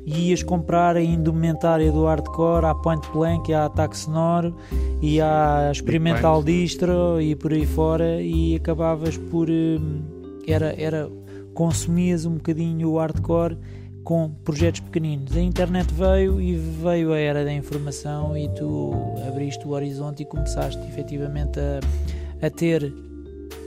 [0.06, 4.56] E ias comprar a indumentária do hardcore à Point Blank, à Ataque Sonoro
[5.02, 9.49] e à Experimental Distro e por aí fora e acabavas por...
[9.49, 10.02] Hum,
[10.47, 11.10] era, era
[11.54, 13.58] consumias um bocadinho o hardcore
[14.04, 15.36] com projetos pequeninos.
[15.36, 18.94] A internet veio e veio a era da informação e tu
[19.28, 22.94] abriste o horizonte e começaste efetivamente a, a ter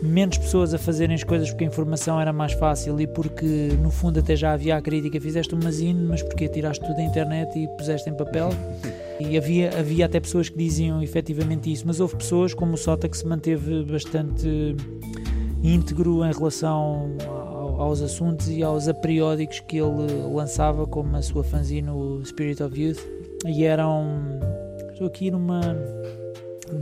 [0.03, 3.91] menos pessoas a fazerem as coisas porque a informação era mais fácil e porque no
[3.91, 7.59] fundo até já havia a crítica, fizeste um zine, mas porque tiraste tudo da internet
[7.59, 8.51] e puseste em papel?
[9.19, 13.09] E havia, havia até pessoas que diziam efetivamente isso, mas houve pessoas como o Sota
[13.09, 14.77] que se manteve bastante
[15.63, 17.17] íntegro em relação
[17.79, 22.81] aos assuntos e aos aperiódicos que ele lançava, como a sua fanzine, o Spirit of
[22.81, 23.01] Youth,
[23.47, 24.39] e eram.
[24.93, 25.61] Estou aqui numa.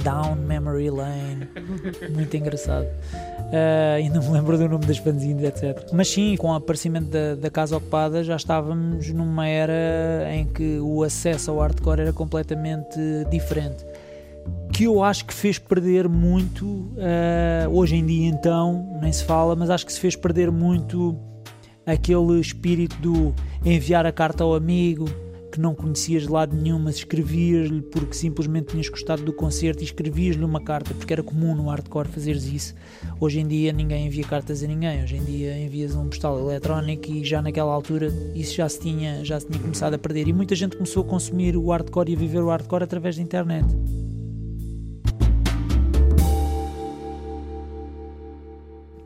[0.03, 1.47] Down Memory Lane,
[2.15, 2.87] muito engraçado.
[2.87, 5.91] Uh, ainda me lembro do nome das fanzines, etc.
[5.93, 10.79] Mas sim, com o aparecimento da, da Casa Ocupada, já estávamos numa era em que
[10.81, 12.99] o acesso ao hardcore era completamente
[13.31, 13.85] diferente
[14.73, 19.55] que eu acho que fez perder muito, uh, hoje em dia então, nem se fala,
[19.55, 21.17] mas acho que se fez perder muito
[21.87, 25.07] aquele espírito do enviar a carta ao amigo
[25.55, 29.85] que não conhecias de lado nenhum, mas escrevias-lhe porque simplesmente tinhas gostado do concerto e
[29.85, 32.75] escrevias-lhe uma carta, porque era comum no hardcore fazeres isso.
[33.21, 37.09] Hoje em dia ninguém envia cartas a ninguém, hoje em dia envias um postal eletrónico
[37.09, 40.27] e já naquela altura isso já se tinha, já se tinha começado a perder.
[40.27, 43.23] E muita gente começou a consumir o hardcore e a viver o hardcore através da
[43.23, 43.65] internet.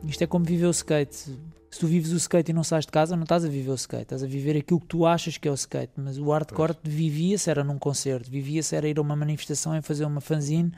[0.09, 1.15] Isto é como viver o skate.
[1.15, 3.75] Se tu vives o skate e não sais de casa, não estás a viver o
[3.75, 5.93] skate, estás a viver aquilo que tu achas que é o skate.
[5.97, 10.05] Mas o hardcore vivia-se era num concerto, vivia-se era ir a uma manifestação e fazer
[10.05, 10.71] uma fanzine,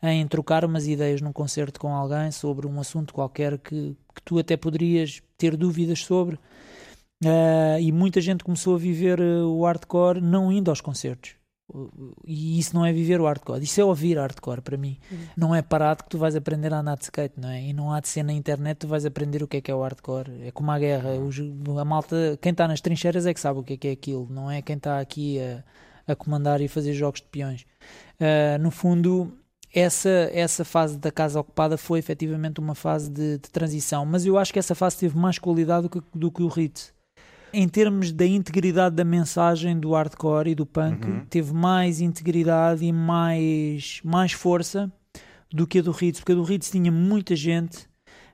[0.00, 4.38] em trocar umas ideias num concerto com alguém sobre um assunto qualquer que, que tu
[4.38, 6.38] até poderias ter dúvidas sobre.
[7.24, 11.35] Uh, e muita gente começou a viver uh, o hardcore não indo aos concertos.
[12.24, 14.98] E isso não é viver o hardcore, isso é ouvir hardcore para mim.
[15.10, 15.18] Uhum.
[15.36, 17.62] Não é parado que tu vais aprender a andar de skate, não é?
[17.62, 19.74] E não há de ser na internet tu vais aprender o que é que é
[19.74, 20.30] o hardcore.
[20.42, 23.64] É como a guerra, os, a malta, quem está nas trincheiras é que sabe o
[23.64, 25.64] que é que é aquilo, não é quem está aqui a,
[26.12, 27.66] a comandar e fazer jogos de peões.
[28.20, 29.36] Uh, no fundo,
[29.74, 34.38] essa, essa fase da casa ocupada foi efetivamente uma fase de, de transição, mas eu
[34.38, 36.95] acho que essa fase teve mais qualidade do que, do que o Ritz.
[37.58, 41.24] Em termos da integridade da mensagem do hardcore e do punk, Uhum.
[41.24, 44.92] teve mais integridade e mais, mais força
[45.50, 47.88] do que a do Ritz, porque a do Ritz tinha muita gente,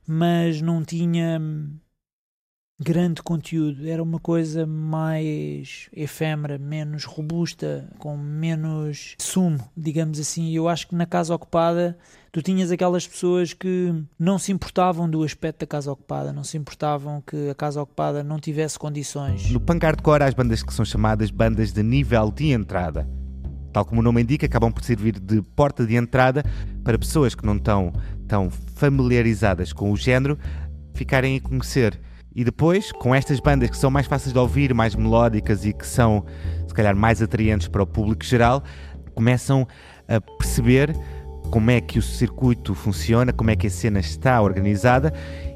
[0.05, 1.41] mas não tinha
[2.83, 10.51] grande conteúdo, era uma coisa mais efêmera, menos robusta, com menos sumo, digamos assim.
[10.51, 11.97] Eu acho que na casa ocupada
[12.33, 16.57] tu tinhas aquelas pessoas que não se importavam do aspecto da casa ocupada, não se
[16.57, 19.51] importavam que a casa ocupada não tivesse condições.
[19.51, 23.09] No punk hardcore há as bandas que são chamadas bandas de nível de entrada.
[23.73, 26.45] Tal como o nome indica, acabam por servir de porta de entrada
[26.85, 27.93] para pessoas que não estão
[28.29, 30.39] tão familiarizadas com o género
[30.95, 31.99] ficarem a conhecer.
[32.35, 35.87] E depois, com estas bandas que são mais fáceis de ouvir, mais melódicas e que
[35.87, 36.25] são,
[36.67, 38.63] se calhar, mais atraentes para o público geral,
[39.15, 39.67] começam
[40.09, 40.97] a perceber
[41.51, 45.13] como é que o circuito funciona, como é que a cena está organizada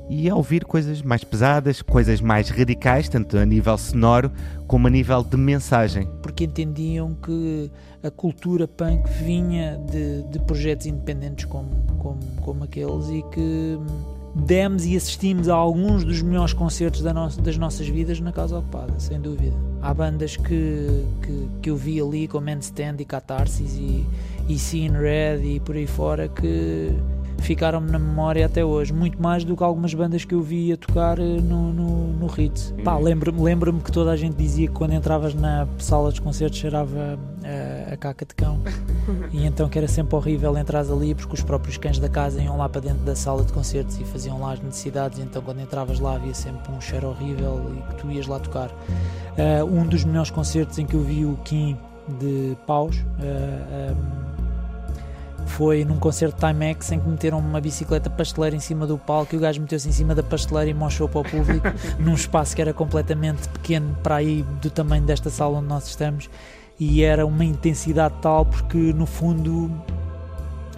[0.08, 4.30] e a ouvir coisas mais pesadas, coisas mais radicais, tanto a nível sonoro
[4.66, 6.08] como a nível de mensagem.
[6.22, 7.70] porque entendiam que
[8.02, 13.78] a cultura punk vinha de, de projetos independentes como, como, como aqueles e que
[14.38, 18.58] demos e assistimos a alguns dos melhores concertos da nossa- das nossas vidas na Casa
[18.58, 19.56] Ocupada, sem dúvida.
[19.80, 24.04] Há bandas que, que, que eu vi ali, como Handstand e Catarsis e,
[24.48, 26.92] e Seeing Red e por aí fora, que
[27.38, 30.76] ficaram-me na memória até hoje, muito mais do que algumas bandas que eu vi a
[30.76, 32.74] tocar eh, no, no, no Ritz.
[32.84, 36.58] Pá, lembro-me lembro que toda a gente dizia que quando entravas na sala de concertos
[36.58, 38.60] cheirava eh, a caca de cão
[39.32, 42.56] e então que era sempre horrível entrar ali porque os próprios cães da casa iam
[42.56, 46.00] lá para dentro da sala de concertos e faziam lá as necessidades, então quando entravas
[46.00, 48.70] lá havia sempre um cheiro horrível e que tu ias lá tocar.
[49.36, 51.76] Eh, um dos melhores concertos em que eu vi o Kim
[52.20, 52.96] de Paus.
[53.20, 54.25] eh, ehm,
[55.46, 59.34] foi num concerto de Timex em que meteram uma bicicleta pasteleira em cima do palco
[59.34, 61.66] e o gajo meteu-se em cima da pasteleira e mostrou para o público
[61.98, 66.28] num espaço que era completamente pequeno para aí do tamanho desta sala onde nós estamos.
[66.78, 69.70] E era uma intensidade tal porque no fundo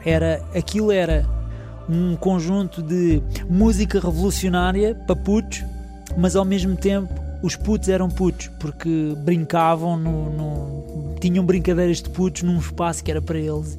[0.04, 1.26] era aquilo era
[1.88, 5.64] um conjunto de música revolucionária para putos
[6.16, 7.12] mas ao mesmo tempo
[7.42, 13.10] os putos eram putos porque brincavam no, no- tinham brincadeiras de putos num espaço que
[13.10, 13.78] era para eles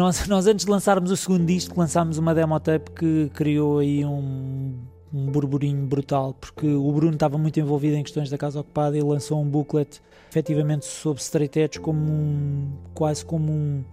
[0.00, 4.02] nós, nós antes de lançarmos o segundo disco, lançámos uma demo tape que criou aí
[4.02, 4.72] um,
[5.12, 9.02] um burburinho brutal, porque o Bruno estava muito envolvido em questões da casa ocupada e
[9.02, 13.84] lançou um booklet efetivamente sobre straight edge como um, quase como um,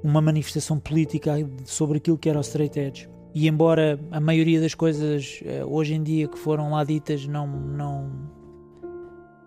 [0.00, 1.32] uma manifestação política
[1.64, 3.08] sobre aquilo que era o straight edge.
[3.34, 7.48] E embora a maioria das coisas eh, hoje em dia que foram lá ditas não,
[7.48, 8.12] não,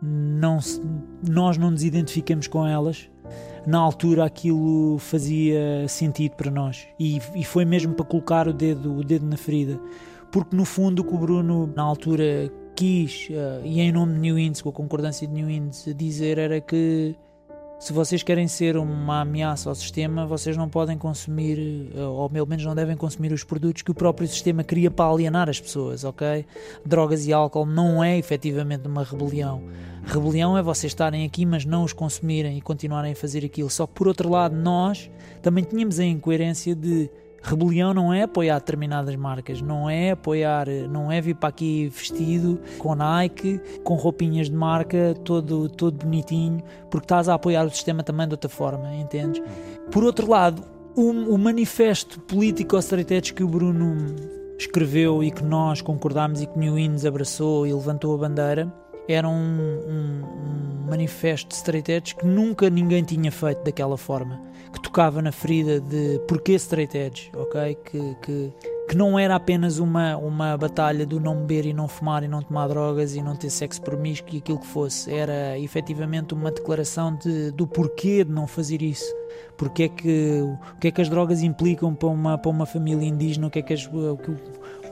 [0.01, 0.59] não
[1.25, 3.09] nós não nos identificamos com elas,
[3.65, 8.97] na altura aquilo fazia sentido para nós e, e foi mesmo para colocar o dedo,
[8.97, 9.79] o dedo na ferida.
[10.31, 14.19] Porque no fundo o que o Bruno na altura quis, eh, e em nome de
[14.19, 17.15] New Inns, com a concordância de New Inns, dizer era que
[17.77, 22.47] se vocês querem ser uma ameaça ao sistema, vocês não podem consumir, eh, ou pelo
[22.47, 26.03] menos não devem consumir os produtos que o próprio sistema cria para alienar as pessoas,
[26.03, 26.45] ok?
[26.85, 29.61] Drogas e álcool não é efetivamente uma rebelião.
[30.05, 33.69] Rebelião é vocês estarem aqui, mas não os consumirem e continuarem a fazer aquilo.
[33.69, 35.09] Só que por outro lado, nós
[35.41, 37.09] também tínhamos a incoerência de
[37.45, 42.59] rebelião não é apoiar determinadas marcas, não é apoiar, não é vir para aqui vestido
[42.79, 48.03] com Nike, com roupinhas de marca, todo, todo bonitinho, porque estás a apoiar o sistema
[48.03, 49.41] também de outra forma, entendes?
[49.91, 50.63] Por outro lado,
[50.95, 53.95] o, o manifesto político edge que o Bruno
[54.57, 58.73] escreveu e que nós concordámos e que New Inns abraçou e levantou a bandeira
[59.07, 60.23] era um, um-
[60.85, 64.39] um manifesto de straight edge que nunca ninguém tinha feito daquela forma
[64.71, 67.75] que tocava na ferida de porquê straight edge, ok?
[67.85, 68.53] Que, que,
[68.89, 72.41] que não era apenas uma, uma batalha do não beber e não fumar e não
[72.41, 77.15] tomar drogas e não ter sexo promíscuo e aquilo que fosse, era efetivamente uma declaração
[77.15, 79.05] de, do porquê de não fazer isso.
[79.57, 83.07] Porque é que, o que é que as drogas implicam para uma, para uma família
[83.07, 83.47] indígena?
[83.47, 84.19] O que é que, as, o,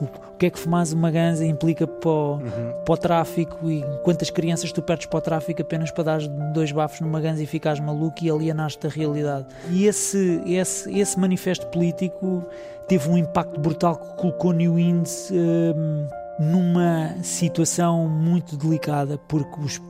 [0.00, 2.40] o, o que é que fumares uma ganza implica para o,
[2.84, 3.70] para o tráfico?
[3.70, 6.20] E quantas crianças tu perdes para o tráfico apenas para dar
[6.52, 9.46] dois bafos numa ganza e ficares maluco e alienaste da realidade?
[9.70, 12.44] E esse, esse, esse manifesto político
[12.88, 16.06] teve um impacto brutal que colocou New Inns hum,
[16.38, 19.80] numa situação muito delicada porque os-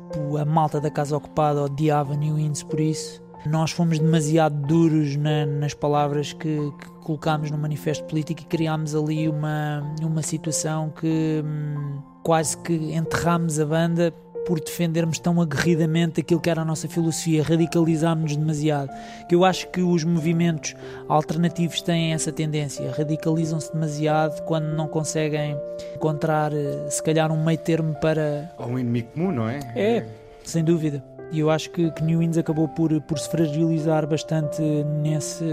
[0.41, 3.24] a malta da casa ocupada odiava New Inns por isso.
[3.47, 8.95] Nós fomos demasiado duros na- nas palavras que, que colocámos no manifesto político e criámos
[8.95, 14.13] ali uma, uma situação que hum, quase que enterrámos a banda
[14.47, 18.91] por defendermos tão aguerridamente aquilo que era a nossa filosofia, radicalizámos-nos demasiado.
[19.27, 20.75] Que eu acho que os movimentos
[21.09, 25.57] alternativos têm essa tendência, radicalizam-se demasiado quando não conseguem
[25.95, 28.53] encontrar, eh, se calhar, um meio termo para.
[28.59, 29.61] Ou um inimigo comum, não é?
[29.75, 30.07] É,
[30.45, 31.03] sem dúvida.
[31.35, 34.63] E eu acho que, que New Inns acabou por, por se fragilizar bastante
[35.03, 35.45] nesse,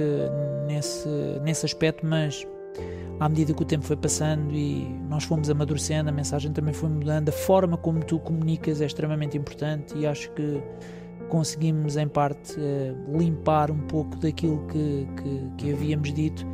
[0.68, 1.10] nesse,
[1.42, 2.46] nesse aspecto, mas
[3.20, 6.88] à medida que o tempo foi passando e nós fomos amadurecendo, a mensagem também foi
[6.88, 10.62] mudando, a forma como tu comunicas é extremamente importante e acho que
[11.30, 16.46] conseguimos, em parte, eh, limpar um pouco daquilo que, que, que havíamos dito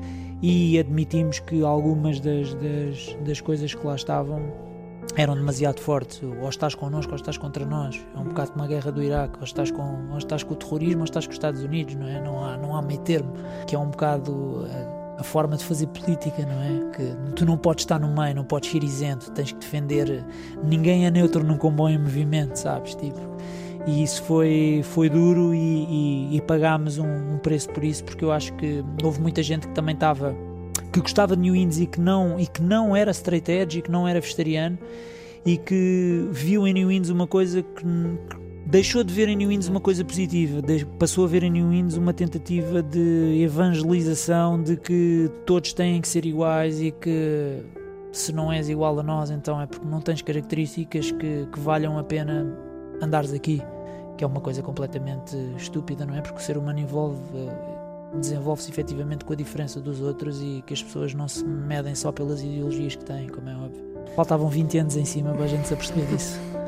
[0.42, 4.67] e admitimos que algumas das, das, das coisas que lá estavam
[5.16, 6.22] eram demasiado fortes.
[6.24, 8.00] Ou estás connosco ou estás contra nós.
[8.16, 9.38] É um bocado como a guerra do Iraque.
[9.38, 12.08] Ou estás com, ou estás com o terrorismo ou estás com os Estados Unidos, não
[12.08, 12.22] é?
[12.22, 13.34] Não há, não há meio termo.
[13.66, 14.68] Que é um bocado
[15.18, 16.92] a, a forma de fazer política, não é?
[16.92, 20.26] Que tu não podes estar no meio, não podes ser isento, tens que defender.
[20.64, 22.96] Ninguém é neutro num comboio em movimento, sabes?
[22.96, 23.20] Tipo.
[23.88, 28.26] E isso foi, foi duro e, e, e pagámos um, um preço por isso, porque
[28.26, 30.36] eu acho que houve muita gente que também estava
[30.98, 33.82] que gostava de New Indies e que não, e que não era straight edge e
[33.82, 34.78] que não era vegetariano
[35.46, 39.52] e que viu em New Indies uma coisa que, que deixou de ver em New
[39.52, 40.62] Indies uma coisa positiva,
[41.00, 46.08] passou a ver em New Indies uma tentativa de evangelização de que todos têm que
[46.08, 47.64] ser iguais e que
[48.12, 51.98] se não és igual a nós então é porque não tens características que, que valham
[51.98, 52.46] a pena
[53.02, 53.62] andares aqui
[54.18, 56.22] que é uma coisa completamente estúpida, não é?
[56.22, 57.22] Porque o ser humano envolve
[58.16, 62.12] desenvolve-se efetivamente com a diferença dos outros e que as pessoas não se medem só
[62.12, 63.84] pelas ideologias que têm, como é óbvio.
[64.16, 66.40] Faltavam 20 anos em cima para a gente se aperceber disso.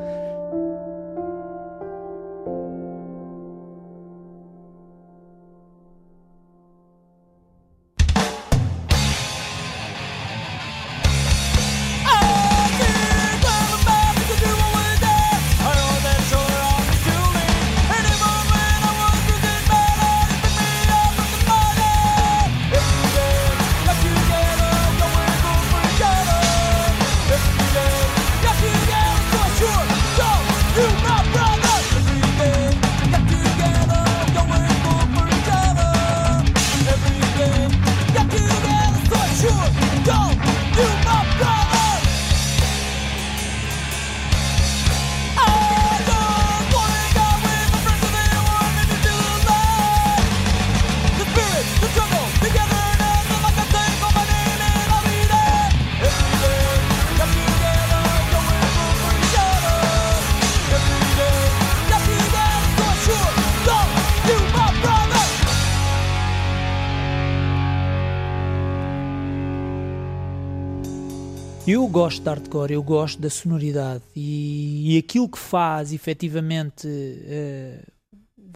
[71.90, 77.92] gosto de hardcore, eu gosto da sonoridade e, e aquilo que faz efetivamente uh,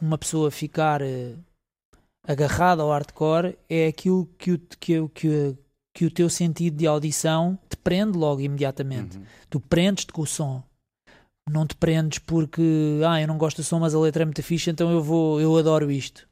[0.00, 1.36] uma pessoa ficar uh,
[2.26, 5.56] agarrada ao hardcore é aquilo que o, que, que,
[5.94, 9.18] que o teu sentido de audição te prende logo imediatamente.
[9.18, 9.24] Uhum.
[9.50, 10.62] Tu prendes-te com o som.
[11.50, 12.62] Não te prendes porque
[13.06, 15.40] ah, eu não gosto do som, mas a letra é muito fixe, então eu vou,
[15.40, 16.26] eu adoro isto.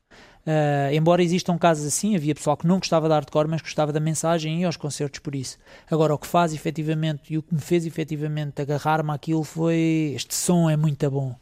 [0.44, 4.00] Uh, embora existam casos assim, havia pessoal que não gostava de hardcore, mas gostava da
[4.00, 5.58] mensagem e aos concertos por isso.
[5.90, 10.34] Agora, o que faz efetivamente e o que me fez efetivamente agarrar-me àquilo foi este
[10.34, 11.36] som é muito bom.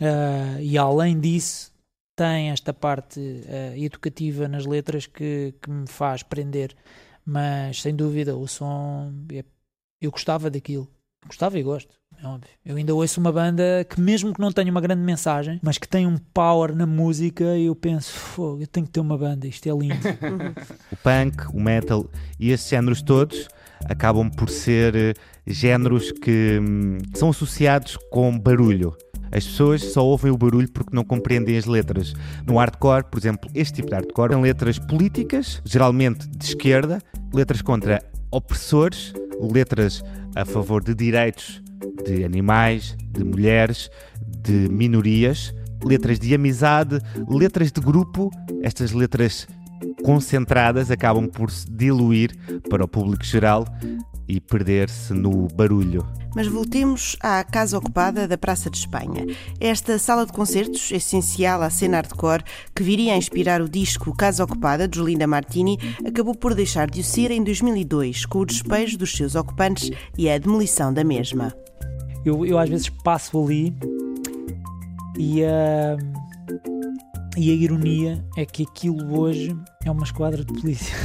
[0.00, 1.72] Uh, e além disso,
[2.16, 6.74] tem esta parte uh, educativa nas letras que, que me faz prender.
[7.24, 9.44] Mas sem dúvida, o som é,
[10.00, 10.88] eu gostava daquilo.
[11.26, 12.50] Gostava e gosto é óbvio.
[12.64, 15.88] Eu ainda ouço uma banda que, mesmo que não tenha uma grande mensagem, mas que
[15.88, 19.68] tem um power na música, e eu penso, eu tenho que ter uma banda, isto
[19.68, 19.96] é lindo.
[20.92, 22.08] o punk, o metal
[22.38, 23.48] e esses géneros todos
[23.86, 25.14] acabam por ser eh,
[25.44, 28.96] géneros que hum, são associados com barulho.
[29.32, 32.14] As pessoas só ouvem o barulho porque não compreendem as letras.
[32.46, 37.00] No hardcore, por exemplo, este tipo de hardcore tem letras políticas, geralmente de esquerda,
[37.34, 38.00] letras contra
[38.30, 40.04] opressores, letras
[40.36, 41.61] a favor de direitos
[42.04, 43.90] de animais, de mulheres,
[44.42, 45.54] de minorias,
[45.84, 48.30] letras de amizade, letras de grupo.
[48.62, 49.46] Estas letras
[50.04, 52.36] concentradas acabam por se diluir
[52.68, 53.64] para o público geral
[54.28, 56.06] e perder-se no barulho.
[56.34, 59.26] Mas voltemos à Casa Ocupada da Praça de Espanha.
[59.60, 62.42] Esta sala de concertos, essencial à cena hardcore,
[62.74, 67.00] que viria a inspirar o disco Casa Ocupada, de Jolinda Martini, acabou por deixar de
[67.00, 71.52] o ser em 2002, com o despejo dos seus ocupantes e a demolição da mesma.
[72.24, 73.74] Eu, eu às vezes passo ali
[75.18, 75.96] e, uh,
[77.36, 80.96] e a ironia é que aquilo hoje é uma esquadra de polícia.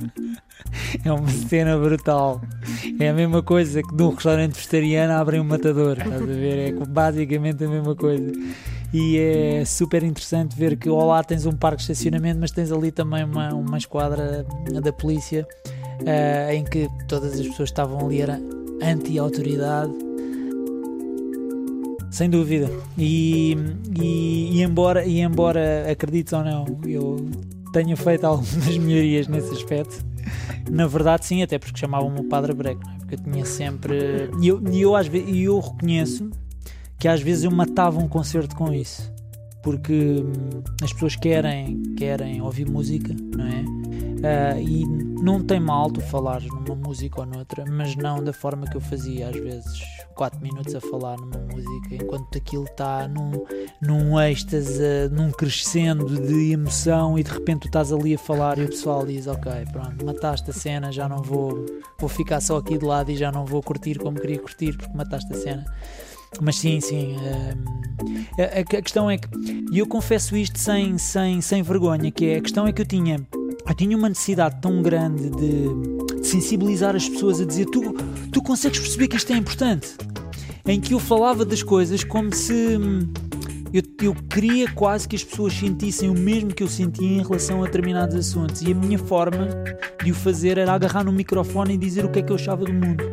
[1.04, 2.40] é uma cena brutal.
[2.98, 5.98] É a mesma coisa que de um restaurante vegetariano abrem um matador.
[5.98, 6.74] Estás a ver?
[6.74, 8.32] É basicamente a mesma coisa.
[8.92, 12.90] E é super interessante ver que lá tens um parque de estacionamento, mas tens ali
[12.90, 14.44] também uma, uma esquadra
[14.82, 15.46] da polícia
[16.00, 18.40] uh, em que todas as pessoas estavam ali, era
[18.82, 19.92] anti-autoridade
[22.10, 22.70] sem dúvida.
[22.98, 23.56] E,
[23.98, 27.30] e, e, embora, e embora acredites ou não, eu
[27.72, 30.04] tenha feito algumas melhorias nesse aspecto.
[30.70, 32.98] Na verdade, sim, até porque chamavam-me o Padre Breco, é?
[32.98, 34.30] porque eu tinha sempre.
[34.40, 36.30] E eu, eu, às eu reconheço
[36.98, 39.10] que às vezes eu matava um concerto com isso,
[39.62, 43.64] porque hum, as pessoas querem, querem ouvir música, não é?
[44.20, 44.84] Uh, e
[45.22, 48.80] não tem mal tu falares numa música ou noutra, mas não da forma que eu
[48.80, 49.80] fazia, às vezes
[50.14, 53.46] 4 minutos a falar numa música, enquanto aquilo está num,
[53.80, 58.64] num êxtase, num crescendo de emoção e de repente tu estás ali a falar e
[58.64, 61.64] o pessoal diz: Ok, pronto, mataste a cena, já não vou,
[61.98, 64.94] vou ficar só aqui de lado e já não vou curtir como queria curtir porque
[64.94, 65.64] mataste a cena.
[66.40, 67.16] Mas sim, sim.
[67.16, 67.80] Uh,
[68.38, 69.28] a, a, questão é que,
[69.72, 72.86] e eu confesso isto sem, sem, sem vergonha, que é, a questão é que eu
[72.86, 73.20] tinha
[73.68, 77.94] eu tinha uma necessidade tão grande de, de, sensibilizar as pessoas a dizer tu,
[78.32, 79.94] tu consegues perceber que isto é importante
[80.66, 83.12] em que eu falava das coisas como se hum,
[83.72, 87.62] eu, eu queria quase que as pessoas sentissem o mesmo que eu sentia em relação
[87.62, 89.48] a determinados assuntos e a minha forma
[90.02, 92.64] de o fazer era agarrar no microfone e dizer o que é que eu achava
[92.64, 93.04] do mundo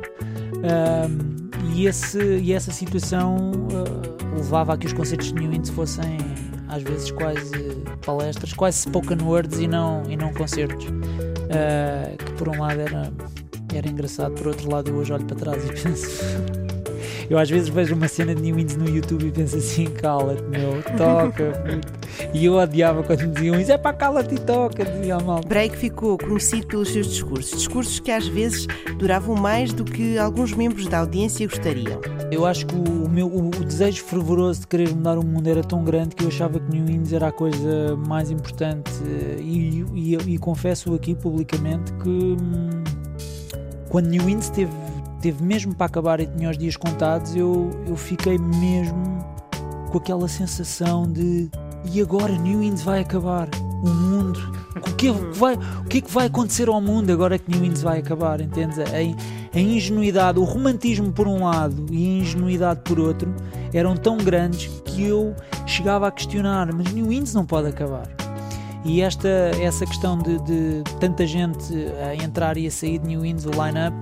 [0.57, 1.46] um,
[1.77, 6.17] e, esse, e essa situação uh, levava a que os concertos de New Int fossem
[6.67, 10.87] às vezes quase palestras, quase spoken words e não, e não concertos.
[10.87, 13.13] Uh, que por um lado era,
[13.75, 16.66] era engraçado, por outro lado eu hoje olho para trás e penso.
[17.29, 20.43] Eu às vezes vejo uma cena de New Ins no YouTube e penso assim, cala-te
[20.43, 21.53] meu, toca.
[22.33, 25.41] e eu odiava quando me diziam isso, é para cala-te e toca, dizia mal.
[25.45, 28.65] Break ficou conhecido pelos seus discursos, discursos que às vezes
[28.97, 31.99] duravam mais do que alguns membros da audiência gostariam.
[32.31, 35.63] Eu acho que o, meu, o, o desejo fervoroso de querer mudar o mundo era
[35.63, 38.91] tão grande que eu achava que New Ins era a coisa mais importante
[39.39, 42.83] e, e, e confesso aqui publicamente que hum,
[43.89, 44.71] quando New Ins teve
[45.21, 49.25] teve mesmo para acabar e tinha os dias contados, eu, eu fiquei mesmo
[49.91, 51.49] com aquela sensação de
[51.93, 53.47] e agora New Ins vai acabar?
[53.83, 54.39] O mundo?
[54.75, 57.49] O que, é que vai, o que é que vai acontecer ao mundo agora que
[57.49, 58.41] New Ins vai acabar?
[58.41, 58.77] Entendes?
[58.79, 63.33] A, a ingenuidade, o romantismo por um lado e a ingenuidade por outro
[63.73, 68.07] eram tão grandes que eu chegava a questionar, mas New Ins não pode acabar.
[68.87, 69.27] E esta,
[69.61, 71.73] essa questão de, de, tanta gente
[72.07, 73.93] a entrar e a sair de New Ins, o line-up,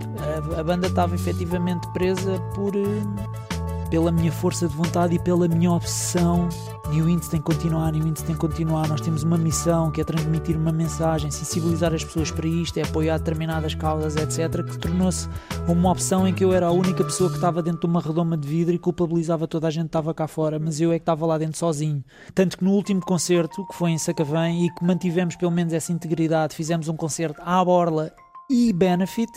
[0.55, 5.47] a, a, banda estava efetivamente presa por, eh, pela minha força de vontade e pela
[5.47, 6.47] minha obsessão
[6.89, 8.87] New Índice tem que continuar, New Índice tem que continuar.
[8.87, 12.83] Nós temos uma missão que é transmitir uma mensagem, sensibilizar as pessoas para isto, é
[12.83, 14.63] apoiar determinadas causas, etc.
[14.63, 15.27] Que tornou-se
[15.67, 18.37] uma opção em que eu era a única pessoa que estava dentro de uma redoma
[18.37, 21.03] de vidro e culpabilizava toda a gente que estava cá fora, mas eu é que
[21.03, 22.03] estava lá dentro sozinho.
[22.33, 25.91] Tanto que no último concerto, que foi em Sacavém, e que mantivemos pelo menos essa
[25.91, 28.11] integridade, fizemos um concerto à borla
[28.49, 29.31] e benefit,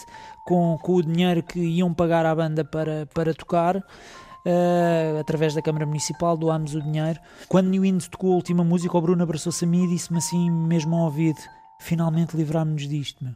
[0.46, 3.82] com, com o dinheiro que iam pagar à banda para, para tocar
[4.48, 7.20] uh, através da Câmara Municipal, doámos o dinheiro.
[7.48, 10.50] Quando New Wind tocou a última música, o Bruno abraçou-se a mim e disse-me assim,
[10.50, 11.38] mesmo ao ouvido:
[11.80, 13.34] finalmente livrámos-nos disto, meu.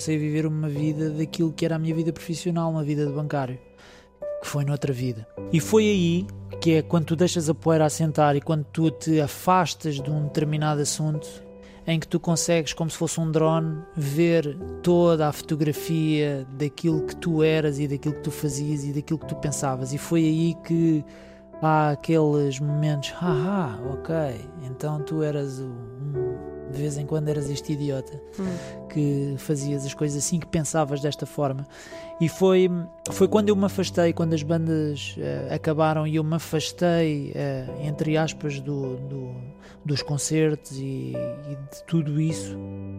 [0.00, 3.12] Comecei a viver uma vida daquilo que era a minha vida profissional, uma vida de
[3.12, 3.58] bancário,
[4.40, 5.28] que foi noutra vida.
[5.52, 6.26] E foi aí
[6.58, 10.24] que é quando tu deixas a poeira assentar e quando tu te afastas de um
[10.24, 11.28] determinado assunto,
[11.86, 17.16] em que tu consegues, como se fosse um drone, ver toda a fotografia daquilo que
[17.16, 19.92] tu eras e daquilo que tu fazias e daquilo que tu pensavas.
[19.92, 21.04] E foi aí que
[21.60, 24.14] há aqueles momentos, haha, ok,
[24.62, 28.20] então tu eras um, de vez em quando eras este idiota
[28.88, 31.66] que fazias as coisas assim, que pensavas desta forma.
[32.20, 32.68] E foi,
[33.10, 37.66] foi quando eu me afastei, quando as bandas eh, acabaram e eu me afastei, eh,
[37.82, 39.34] entre aspas, do, do-
[39.84, 41.12] dos concertos e,
[41.50, 42.56] e de tudo isso,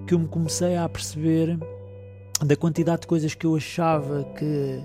[0.07, 1.59] que eu me comecei a perceber
[2.43, 4.79] da quantidade de coisas que eu achava que,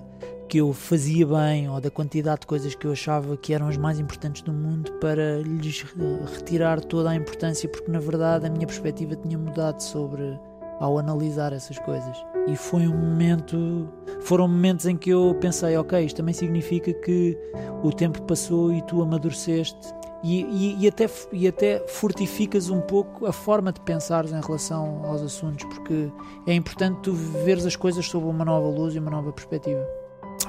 [0.49, 3.76] que eu fazia bem ou da quantidade de coisas que eu achava que eram as
[3.76, 8.51] mais importantes do mundo para lhes re- retirar toda a importância, porque na verdade a
[8.51, 10.38] minha perspectiva tinha mudado sobre
[10.78, 12.16] ao analisar essas coisas.
[12.47, 13.88] E foi um momento,
[14.20, 17.36] foram momentos em que eu pensei, ok, isto também significa que
[17.82, 23.26] o tempo passou e tu amadureceste e, e, e até, e até fortificas um pouco
[23.26, 26.11] a forma de pensares em relação aos assuntos, porque
[26.47, 29.86] é importante tu veres as coisas sob uma nova luz e uma nova perspectiva.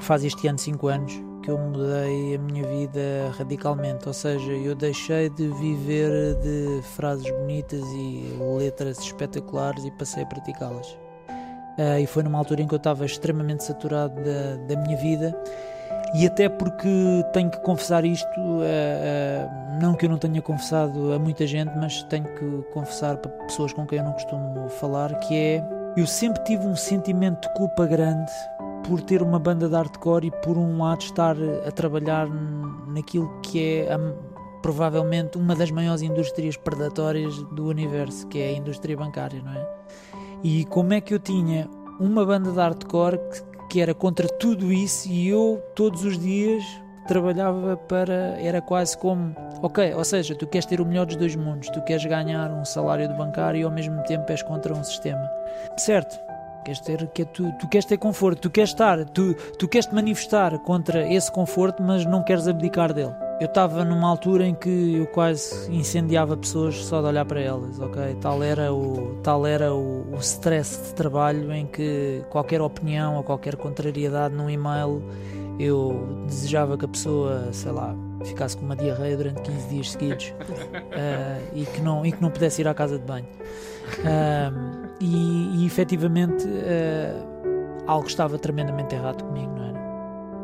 [0.00, 4.74] Faz este ano 5 anos que eu mudei a minha vida radicalmente, ou seja, eu
[4.74, 10.98] deixei de viver de frases bonitas e letras espetaculares e passei a praticá-las.
[11.78, 15.34] Ah, e foi numa altura em que eu estava extremamente saturado da, da minha vida
[16.14, 16.88] e até porque
[17.32, 21.76] tenho que confessar isto, ah, ah, não que eu não tenha confessado a muita gente,
[21.76, 25.64] mas tenho que confessar para pessoas com quem eu não costumo falar, que é
[25.96, 28.30] eu sempre tive um sentimento de culpa grande
[28.88, 31.36] por ter uma banda de hardcore e por um lado estar
[31.66, 32.26] a trabalhar
[32.88, 33.98] naquilo que é a-
[34.62, 39.68] provavelmente uma das maiores indústrias predatórias do universo, que é a indústria bancária, não é?
[40.42, 41.68] E como é que eu tinha
[42.00, 46.64] uma banda de hardcore que, que era contra tudo isso e eu todos os dias
[47.06, 48.36] trabalhava para.
[48.40, 49.34] Era quase como.
[49.62, 52.64] Ok, ou seja, tu queres ter o melhor dos dois mundos, tu queres ganhar um
[52.64, 55.28] salário de bancário e ao mesmo tempo és contra um sistema.
[55.76, 56.16] Certo,
[56.68, 59.94] queres ter, que tu, tu queres ter conforto, tu queres estar, tu, tu queres te
[59.94, 63.14] manifestar contra esse conforto, mas não queres abdicar dele.
[63.40, 67.78] Eu estava numa altura em que eu quase incendiava pessoas só de olhar para elas,
[67.78, 68.16] ok?
[68.20, 73.22] Tal era o, tal era o, o stress de trabalho em que qualquer opinião ou
[73.22, 75.02] qualquer contrariedade num e-mail
[75.58, 77.94] eu desejava que a pessoa, sei lá,
[78.24, 80.34] ficasse com uma diarreia durante 15 dias seguidos
[80.92, 83.26] eh, e, que não, e que não pudesse ir à casa de banho.
[84.04, 87.14] Ahm, e, e efetivamente eh,
[87.86, 89.78] algo estava tremendamente errado comigo, não era?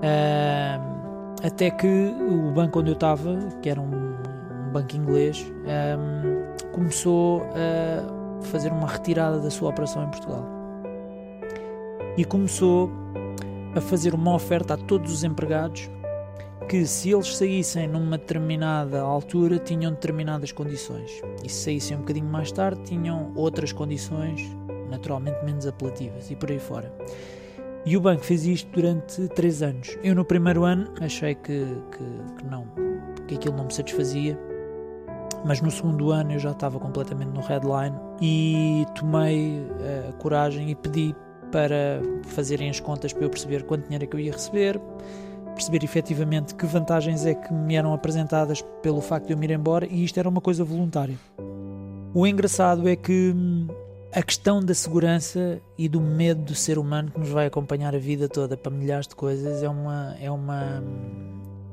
[0.03, 4.15] Ahm, até que o banco onde eu estava, que era um,
[4.69, 10.45] um banco inglês, ahm, começou a fazer uma retirada da sua operação em Portugal.
[12.17, 12.91] E começou
[13.75, 15.91] a fazer uma oferta a todos os empregados
[16.69, 21.11] que se eles saíssem numa determinada altura tinham determinadas condições
[21.45, 24.41] e se saíssem um bocadinho mais tarde tinham outras condições
[24.89, 26.93] naturalmente menos apelativas e por aí fora.
[27.87, 29.99] E o banco fez isto durante três anos.
[30.03, 32.67] Eu no primeiro ano achei que, que, que não,
[33.27, 34.39] que aquilo não me satisfazia,
[35.45, 39.67] mas no segundo ano eu já estava completamente no headline e tomei
[40.09, 41.15] a coragem e pedi
[41.53, 44.81] para fazerem as contas para eu perceber quanto dinheiro é que eu ia receber,
[45.55, 49.53] perceber efetivamente que vantagens é que me eram apresentadas pelo facto de eu me ir
[49.53, 51.17] embora e isto era uma coisa voluntária.
[52.13, 53.67] O engraçado é que hum,
[54.13, 57.99] a questão da segurança e do medo do ser humano que nos vai acompanhar a
[57.99, 60.83] vida toda para milhares de coisas é uma é uma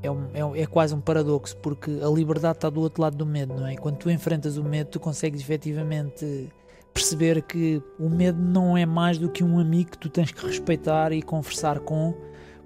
[0.01, 3.25] é, um, é, é quase um paradoxo porque a liberdade está do outro lado do
[3.25, 3.75] medo, não é?
[3.75, 6.49] Quando tu enfrentas o medo, tu consegues efetivamente
[6.93, 10.45] perceber que o medo não é mais do que um amigo que tu tens que
[10.45, 12.15] respeitar e conversar com,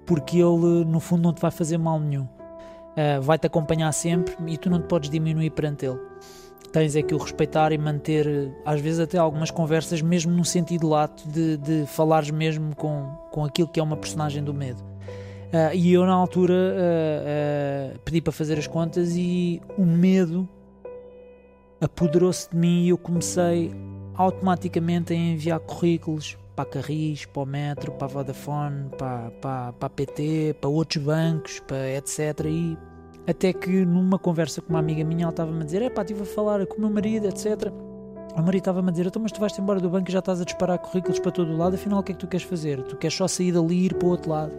[0.06, 2.22] porque ele no fundo não te vai fazer mal nenhum.
[2.22, 5.98] Uh, vai-te acompanhar sempre e tu não te podes diminuir perante ele
[6.76, 10.86] tens é que o respeitar e manter, às vezes, até algumas conversas, mesmo no sentido
[10.86, 14.82] lato de, de falares mesmo com, com aquilo que é uma personagem do medo.
[14.82, 20.46] Uh, e eu, na altura, uh, pedi para fazer as contas e o medo
[21.80, 23.72] apoderou-se de mim e eu comecei
[24.14, 29.86] automaticamente a enviar currículos para Carris, para o Metro, para a Vodafone, para, para, para
[29.86, 32.46] a PT, para outros bancos, para etc.
[32.46, 32.78] E
[33.26, 36.22] até que numa conversa com uma amiga minha, ela estava-me a dizer: É pá, estive
[36.22, 37.70] a falar com o meu marido, etc.
[38.34, 40.40] O marido estava-me a dizer: Então, mas tu vais-te embora do banco e já estás
[40.40, 42.82] a disparar currículos para todo o lado, afinal, o que é que tu queres fazer?
[42.84, 44.52] Tu queres só sair dali e ir para o outro lado.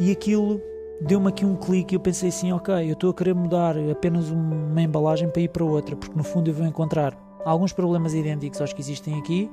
[0.00, 0.60] E aquilo
[1.00, 4.30] deu-me aqui um clique e eu pensei assim: Ok, eu estou a querer mudar apenas
[4.30, 8.60] uma embalagem para ir para outra, porque no fundo eu vou encontrar alguns problemas idênticos
[8.60, 9.50] aos que existem aqui.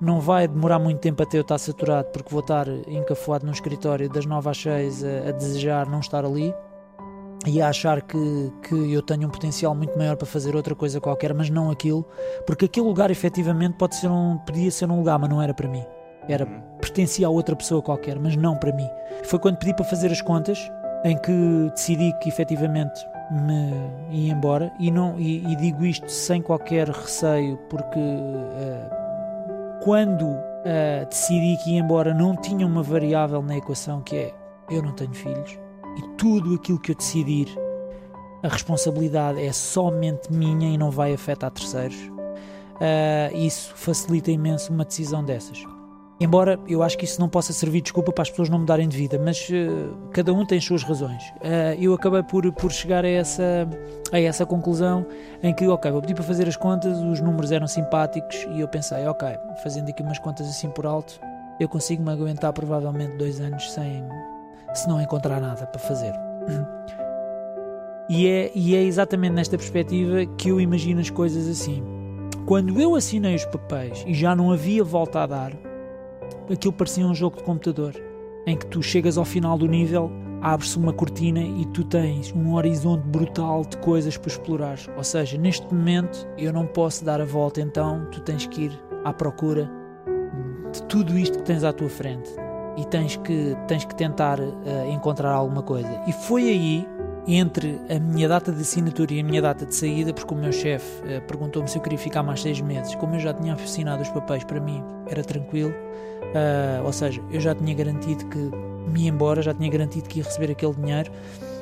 [0.00, 4.08] Não vai demorar muito tempo até eu estar saturado, porque vou estar encafuado no escritório
[4.10, 6.54] das 9 às 6 a, a desejar não estar ali
[7.46, 11.00] e a achar que, que eu tenho um potencial muito maior para fazer outra coisa
[11.00, 12.04] qualquer, mas não aquilo,
[12.46, 15.68] porque aquele lugar efetivamente pode ser um, podia ser um lugar, mas não era para
[15.68, 15.84] mim.
[16.28, 16.60] Era, uhum.
[16.80, 18.88] pertencia a outra pessoa qualquer, mas não para mim.
[19.24, 20.58] Foi quando pedi para fazer as contas,
[21.04, 23.72] em que decidi que efetivamente me
[24.10, 29.05] ia embora, e, não, e, e digo isto sem qualquer receio, porque uh,
[29.86, 34.34] quando uh, decidi que ia embora não tinha uma variável na equação que é
[34.68, 35.56] eu não tenho filhos
[35.96, 37.46] e tudo aquilo que eu decidir,
[38.42, 41.96] a responsabilidade é somente minha e não vai afetar terceiros.
[41.96, 45.64] Uh, isso facilita imenso uma decisão dessas.
[46.18, 48.88] Embora eu acho que isso não possa servir de desculpa para as pessoas não mudarem
[48.88, 51.22] de vida, mas uh, cada um tem as suas razões.
[51.42, 53.68] Uh, eu acabei por, por chegar a essa,
[54.10, 55.04] a essa conclusão
[55.42, 58.68] em que, ok, vou pedir para fazer as contas, os números eram simpáticos e eu
[58.68, 59.28] pensei, ok,
[59.62, 61.20] fazendo aqui umas contas assim por alto,
[61.60, 64.02] eu consigo me aguentar provavelmente dois anos sem,
[64.72, 66.14] se não encontrar nada para fazer.
[68.08, 71.82] E é, e é exatamente nesta perspectiva que eu imagino as coisas assim.
[72.46, 75.65] Quando eu assinei os papéis e já não havia volta a dar,
[76.50, 77.94] aquilo parecia um jogo de computador
[78.46, 82.54] em que tu chegas ao final do nível, abre-se uma cortina e tu tens um
[82.54, 84.78] horizonte brutal de coisas para explorar.
[84.96, 88.80] Ou seja, neste momento eu não posso dar a volta, então tu tens que ir
[89.04, 89.68] à procura
[90.72, 92.30] de tudo isto que tens à tua frente
[92.76, 94.54] e tens que, tens que tentar uh,
[94.88, 96.00] encontrar alguma coisa.
[96.06, 96.88] E foi aí,
[97.26, 100.52] entre a minha data de assinatura e a minha data de saída, porque o meu
[100.52, 102.94] chefe uh, perguntou-me se eu queria ficar mais seis meses.
[102.94, 105.70] Como eu já tinha assinado os papéis para mim, era tranquilo.
[105.70, 110.18] Uh, ou seja, eu já tinha garantido que me ia embora, já tinha garantido que
[110.18, 111.10] ia receber aquele dinheiro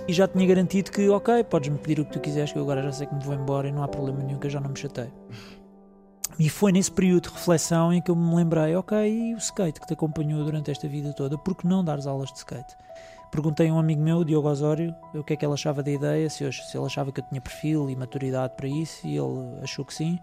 [0.07, 2.83] e já tinha garantido que, ok, podes-me pedir o que tu quiseres, que eu agora
[2.83, 4.71] já sei que me vou embora e não há problema nenhum, que eu já não
[4.71, 5.11] me chatei.
[6.39, 9.81] E foi nesse período de reflexão em que eu me lembrei, ok, e o skate
[9.81, 12.75] que te acompanhou durante esta vida toda, por que não dares aulas de skate?
[13.35, 16.31] Perguntei a um amigo meu, Diogo Osório, o que é que ele achava da ideia,
[16.31, 19.59] se, eu, se ele achava que eu tinha perfil e maturidade para isso, e ele
[19.61, 20.21] achou que sim.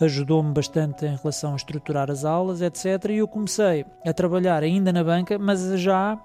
[0.00, 3.10] Ajudou-me bastante em relação a estruturar as aulas, etc.
[3.10, 6.16] E eu comecei a trabalhar ainda na banca, mas já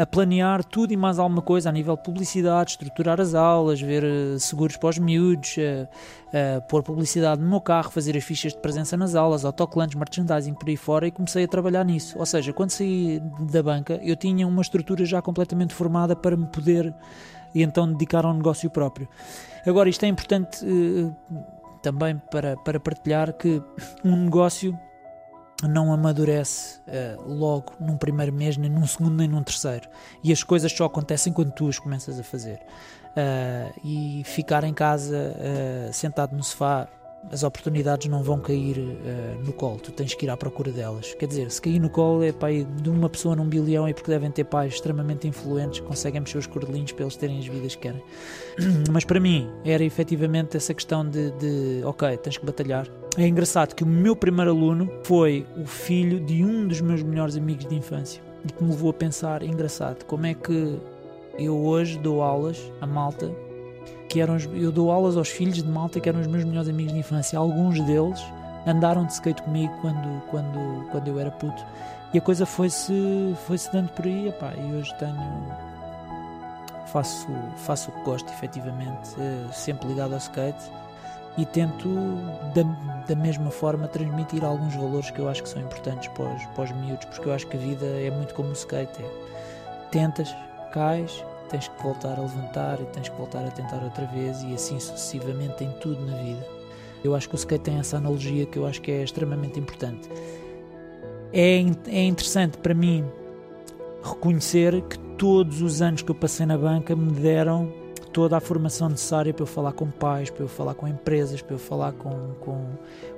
[0.00, 4.02] a planear tudo e mais alguma coisa a nível de publicidade, estruturar as aulas, ver
[4.02, 5.86] uh, seguros para os miúdos, uh,
[6.28, 10.54] uh, pôr publicidade no meu carro, fazer as fichas de presença nas aulas, autocolantes, merchandising
[10.54, 12.18] por aí fora e comecei a trabalhar nisso.
[12.18, 13.20] Ou seja, quando saí
[13.52, 16.94] da banca eu tinha uma estrutura já completamente formada para me poder
[17.54, 19.06] e então dedicar ao negócio próprio.
[19.66, 20.64] Agora, isto é importante
[21.82, 23.62] também para, para partilhar que
[24.02, 24.78] um negócio
[25.68, 29.88] não amadurece uh, logo num primeiro mês, nem num segundo, nem num terceiro.
[30.22, 32.60] E as coisas só acontecem quando tu as começas a fazer.
[33.10, 36.88] Uh, e ficar em casa uh, sentado no sofá
[37.30, 38.78] as oportunidades não vão cair
[39.44, 41.12] no colo, tu tens que ir à procura delas.
[41.12, 44.10] Quer dizer, se cair no colo é pai de uma pessoa num bilhão é porque
[44.10, 47.82] devem ter pais extremamente influentes conseguem mexer os cordelinhos para eles terem as vidas que
[47.82, 48.02] querem.
[48.90, 52.88] Mas para mim era efetivamente essa questão de, de, ok, tens que batalhar.
[53.18, 57.36] É engraçado que o meu primeiro aluno foi o filho de um dos meus melhores
[57.36, 60.78] amigos de infância e que me levou a pensar, engraçado, como é que
[61.38, 63.30] eu hoje dou aulas a malta
[64.08, 66.92] que eram eu dou aulas aos filhos de malta que eram os meus melhores amigos
[66.92, 67.38] de infância.
[67.38, 68.20] Alguns deles
[68.66, 71.64] andaram de skate comigo quando, quando, quando eu era puto.
[72.12, 75.70] E a coisa foi-se foi -se dando por aí, epá, e hoje tenho.
[76.86, 80.64] Faço, faço o que gosto, efetivamente, eh, sempre ligado ao skate.
[81.38, 81.88] E tento
[82.54, 82.62] da,
[83.06, 86.64] da mesma forma transmitir alguns valores que eu acho que são importantes para os, para
[86.64, 89.02] os miúdos, porque eu acho que a vida é muito como o skate.
[89.02, 89.10] É,
[89.90, 90.34] tentas,
[90.72, 94.54] cais, tens que voltar a levantar e tens que voltar a tentar outra vez e
[94.54, 96.46] assim sucessivamente em tudo na vida.
[97.02, 100.08] Eu acho que o skate tem essa analogia que eu acho que é extremamente importante.
[101.32, 103.04] É, é interessante para mim
[104.02, 107.79] reconhecer que todos os anos que eu passei na banca me deram
[108.12, 111.54] toda a formação necessária para eu falar com pais, para eu falar com empresas, para
[111.54, 112.66] eu falar com, com,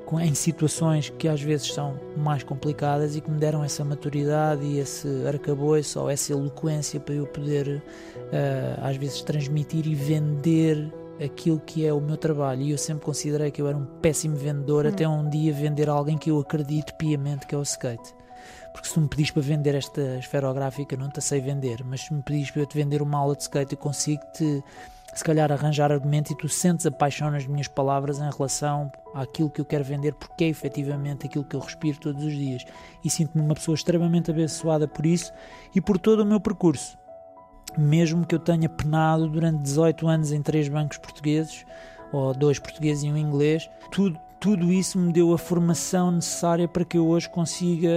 [0.05, 4.65] com, em situações que às vezes são mais complicadas e que me deram essa maturidade
[4.65, 7.83] e esse arcabouço ou essa eloquência para eu poder
[8.17, 12.63] uh, às vezes transmitir e vender aquilo que é o meu trabalho.
[12.63, 14.89] E eu sempre considerei que eu era um péssimo vendedor, hum.
[14.89, 18.15] até um dia vender alguém que eu acredito piamente que é o skate.
[18.73, 22.15] Porque se tu me pedis para vender esta esferográfica, não te sei vender, mas se
[22.15, 24.63] me pedis para eu te vender uma aula de skate, eu consigo-te,
[25.15, 29.51] se calhar, arranjar argumento e tu sentes a paixão nas minhas palavras em relação àquilo
[29.51, 32.65] que eu quero vender, porque é efetivamente aquilo que eu respiro todos os dias.
[33.05, 35.33] E sinto-me uma pessoa extremamente abençoada por isso
[35.75, 36.97] e por todo o meu percurso.
[37.77, 41.65] Mesmo que eu tenha penado durante 18 anos em três bancos portugueses,
[42.13, 46.85] ou dois portugueses e um inglês, tudo, tudo isso me deu a formação necessária para
[46.85, 47.89] que eu hoje consiga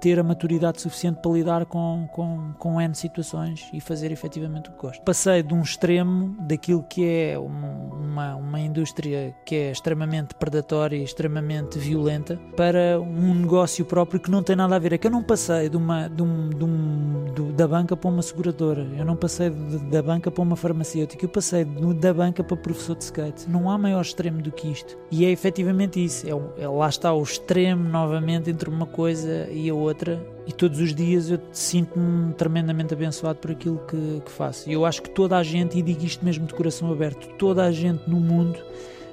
[0.00, 4.72] ter a maturidade suficiente para lidar com, com, com N situações e fazer efetivamente o
[4.72, 5.02] que gosto.
[5.02, 11.02] Passei de um extremo daquilo que é uma, uma indústria que é extremamente predatória e
[11.02, 14.92] extremamente violenta para um negócio próprio que não tem nada a ver.
[14.92, 18.22] É que eu não passei de uma, de um, de um, da banca para uma
[18.22, 22.44] seguradora, eu não passei de, da banca para uma farmacêutica, eu passei de, da banca
[22.44, 23.48] para professor de skate.
[23.48, 24.96] Não há maior extremo do que isto.
[25.10, 26.26] E é efetivamente isso.
[26.26, 30.52] É, é lá está o extremo novamente entre uma coisa e a outra outra e
[30.52, 34.68] todos os dias eu sinto-me tremendamente abençoado por aquilo que, que faço.
[34.68, 37.64] E eu acho que toda a gente, e digo isto mesmo de coração aberto, toda
[37.64, 38.58] a gente no mundo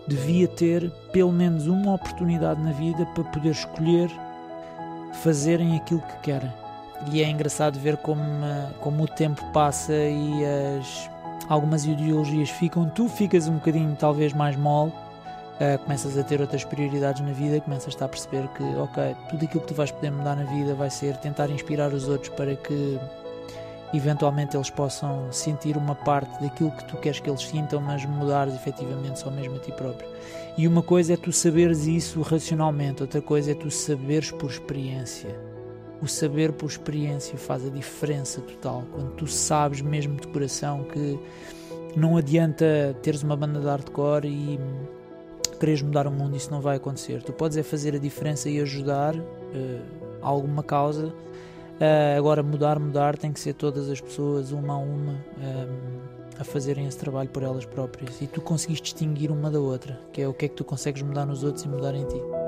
[0.07, 4.09] devia ter pelo menos uma oportunidade na vida para poder escolher
[5.23, 6.51] fazerem aquilo que querem.
[7.11, 8.21] E é engraçado ver como,
[8.79, 10.45] como o tempo passa e
[10.79, 11.09] as,
[11.49, 12.89] algumas ideologias ficam.
[12.89, 14.91] Tu ficas um bocadinho, talvez, mais mole
[15.55, 19.61] uh, começas a ter outras prioridades na vida, começas a perceber que, ok, tudo aquilo
[19.61, 22.99] que tu vais poder mudar na vida vai ser tentar inspirar os outros para que
[23.93, 28.53] eventualmente eles possam sentir uma parte daquilo que tu queres que eles sintam, mas mudares
[28.53, 30.07] efetivamente só mesmo a ti próprio.
[30.57, 35.35] E uma coisa é tu saberes isso racionalmente, outra coisa é tu saberes por experiência.
[36.01, 38.83] O saber por experiência faz a diferença total.
[38.93, 41.17] Quando tu sabes mesmo de coração que
[41.95, 44.59] não adianta teres uma banda de hardcore e
[45.57, 47.21] queres mudar o mundo, isso não vai acontecer.
[47.23, 49.21] Tu podes é fazer a diferença e ajudar uh,
[50.21, 51.07] alguma causa.
[51.07, 55.67] Uh, agora, mudar, mudar, tem que ser todas as pessoas, uma a uma, um, eh,
[56.39, 58.21] a fazerem esse trabalho por elas próprias.
[58.21, 61.01] E tu conseguis distinguir uma da outra, que é o que é que tu consegues
[61.01, 62.44] mudar nos outros e mudar em ti.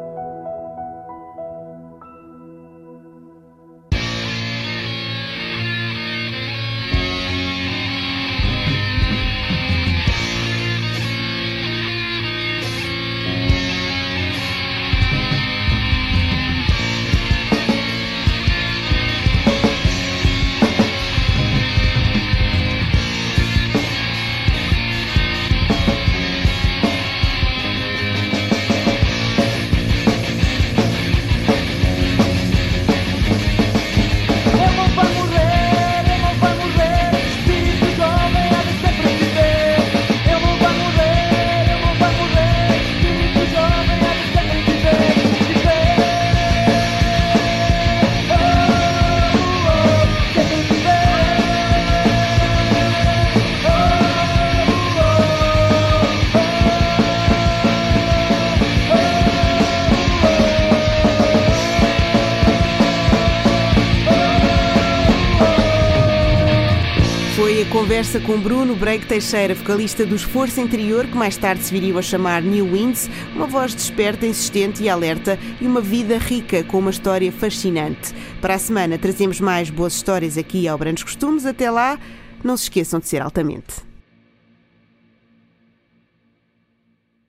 [68.28, 72.42] Com Bruno Break Teixeira, vocalista do Esforço Interior, que mais tarde se viria a chamar
[72.42, 77.32] New Winds, uma voz desperta, insistente e alerta e uma vida rica com uma história
[77.32, 78.14] fascinante.
[78.42, 81.46] Para a semana trazemos mais boas histórias aqui ao Brandos Costumes.
[81.46, 81.98] Até lá,
[82.44, 83.87] não se esqueçam de ser altamente.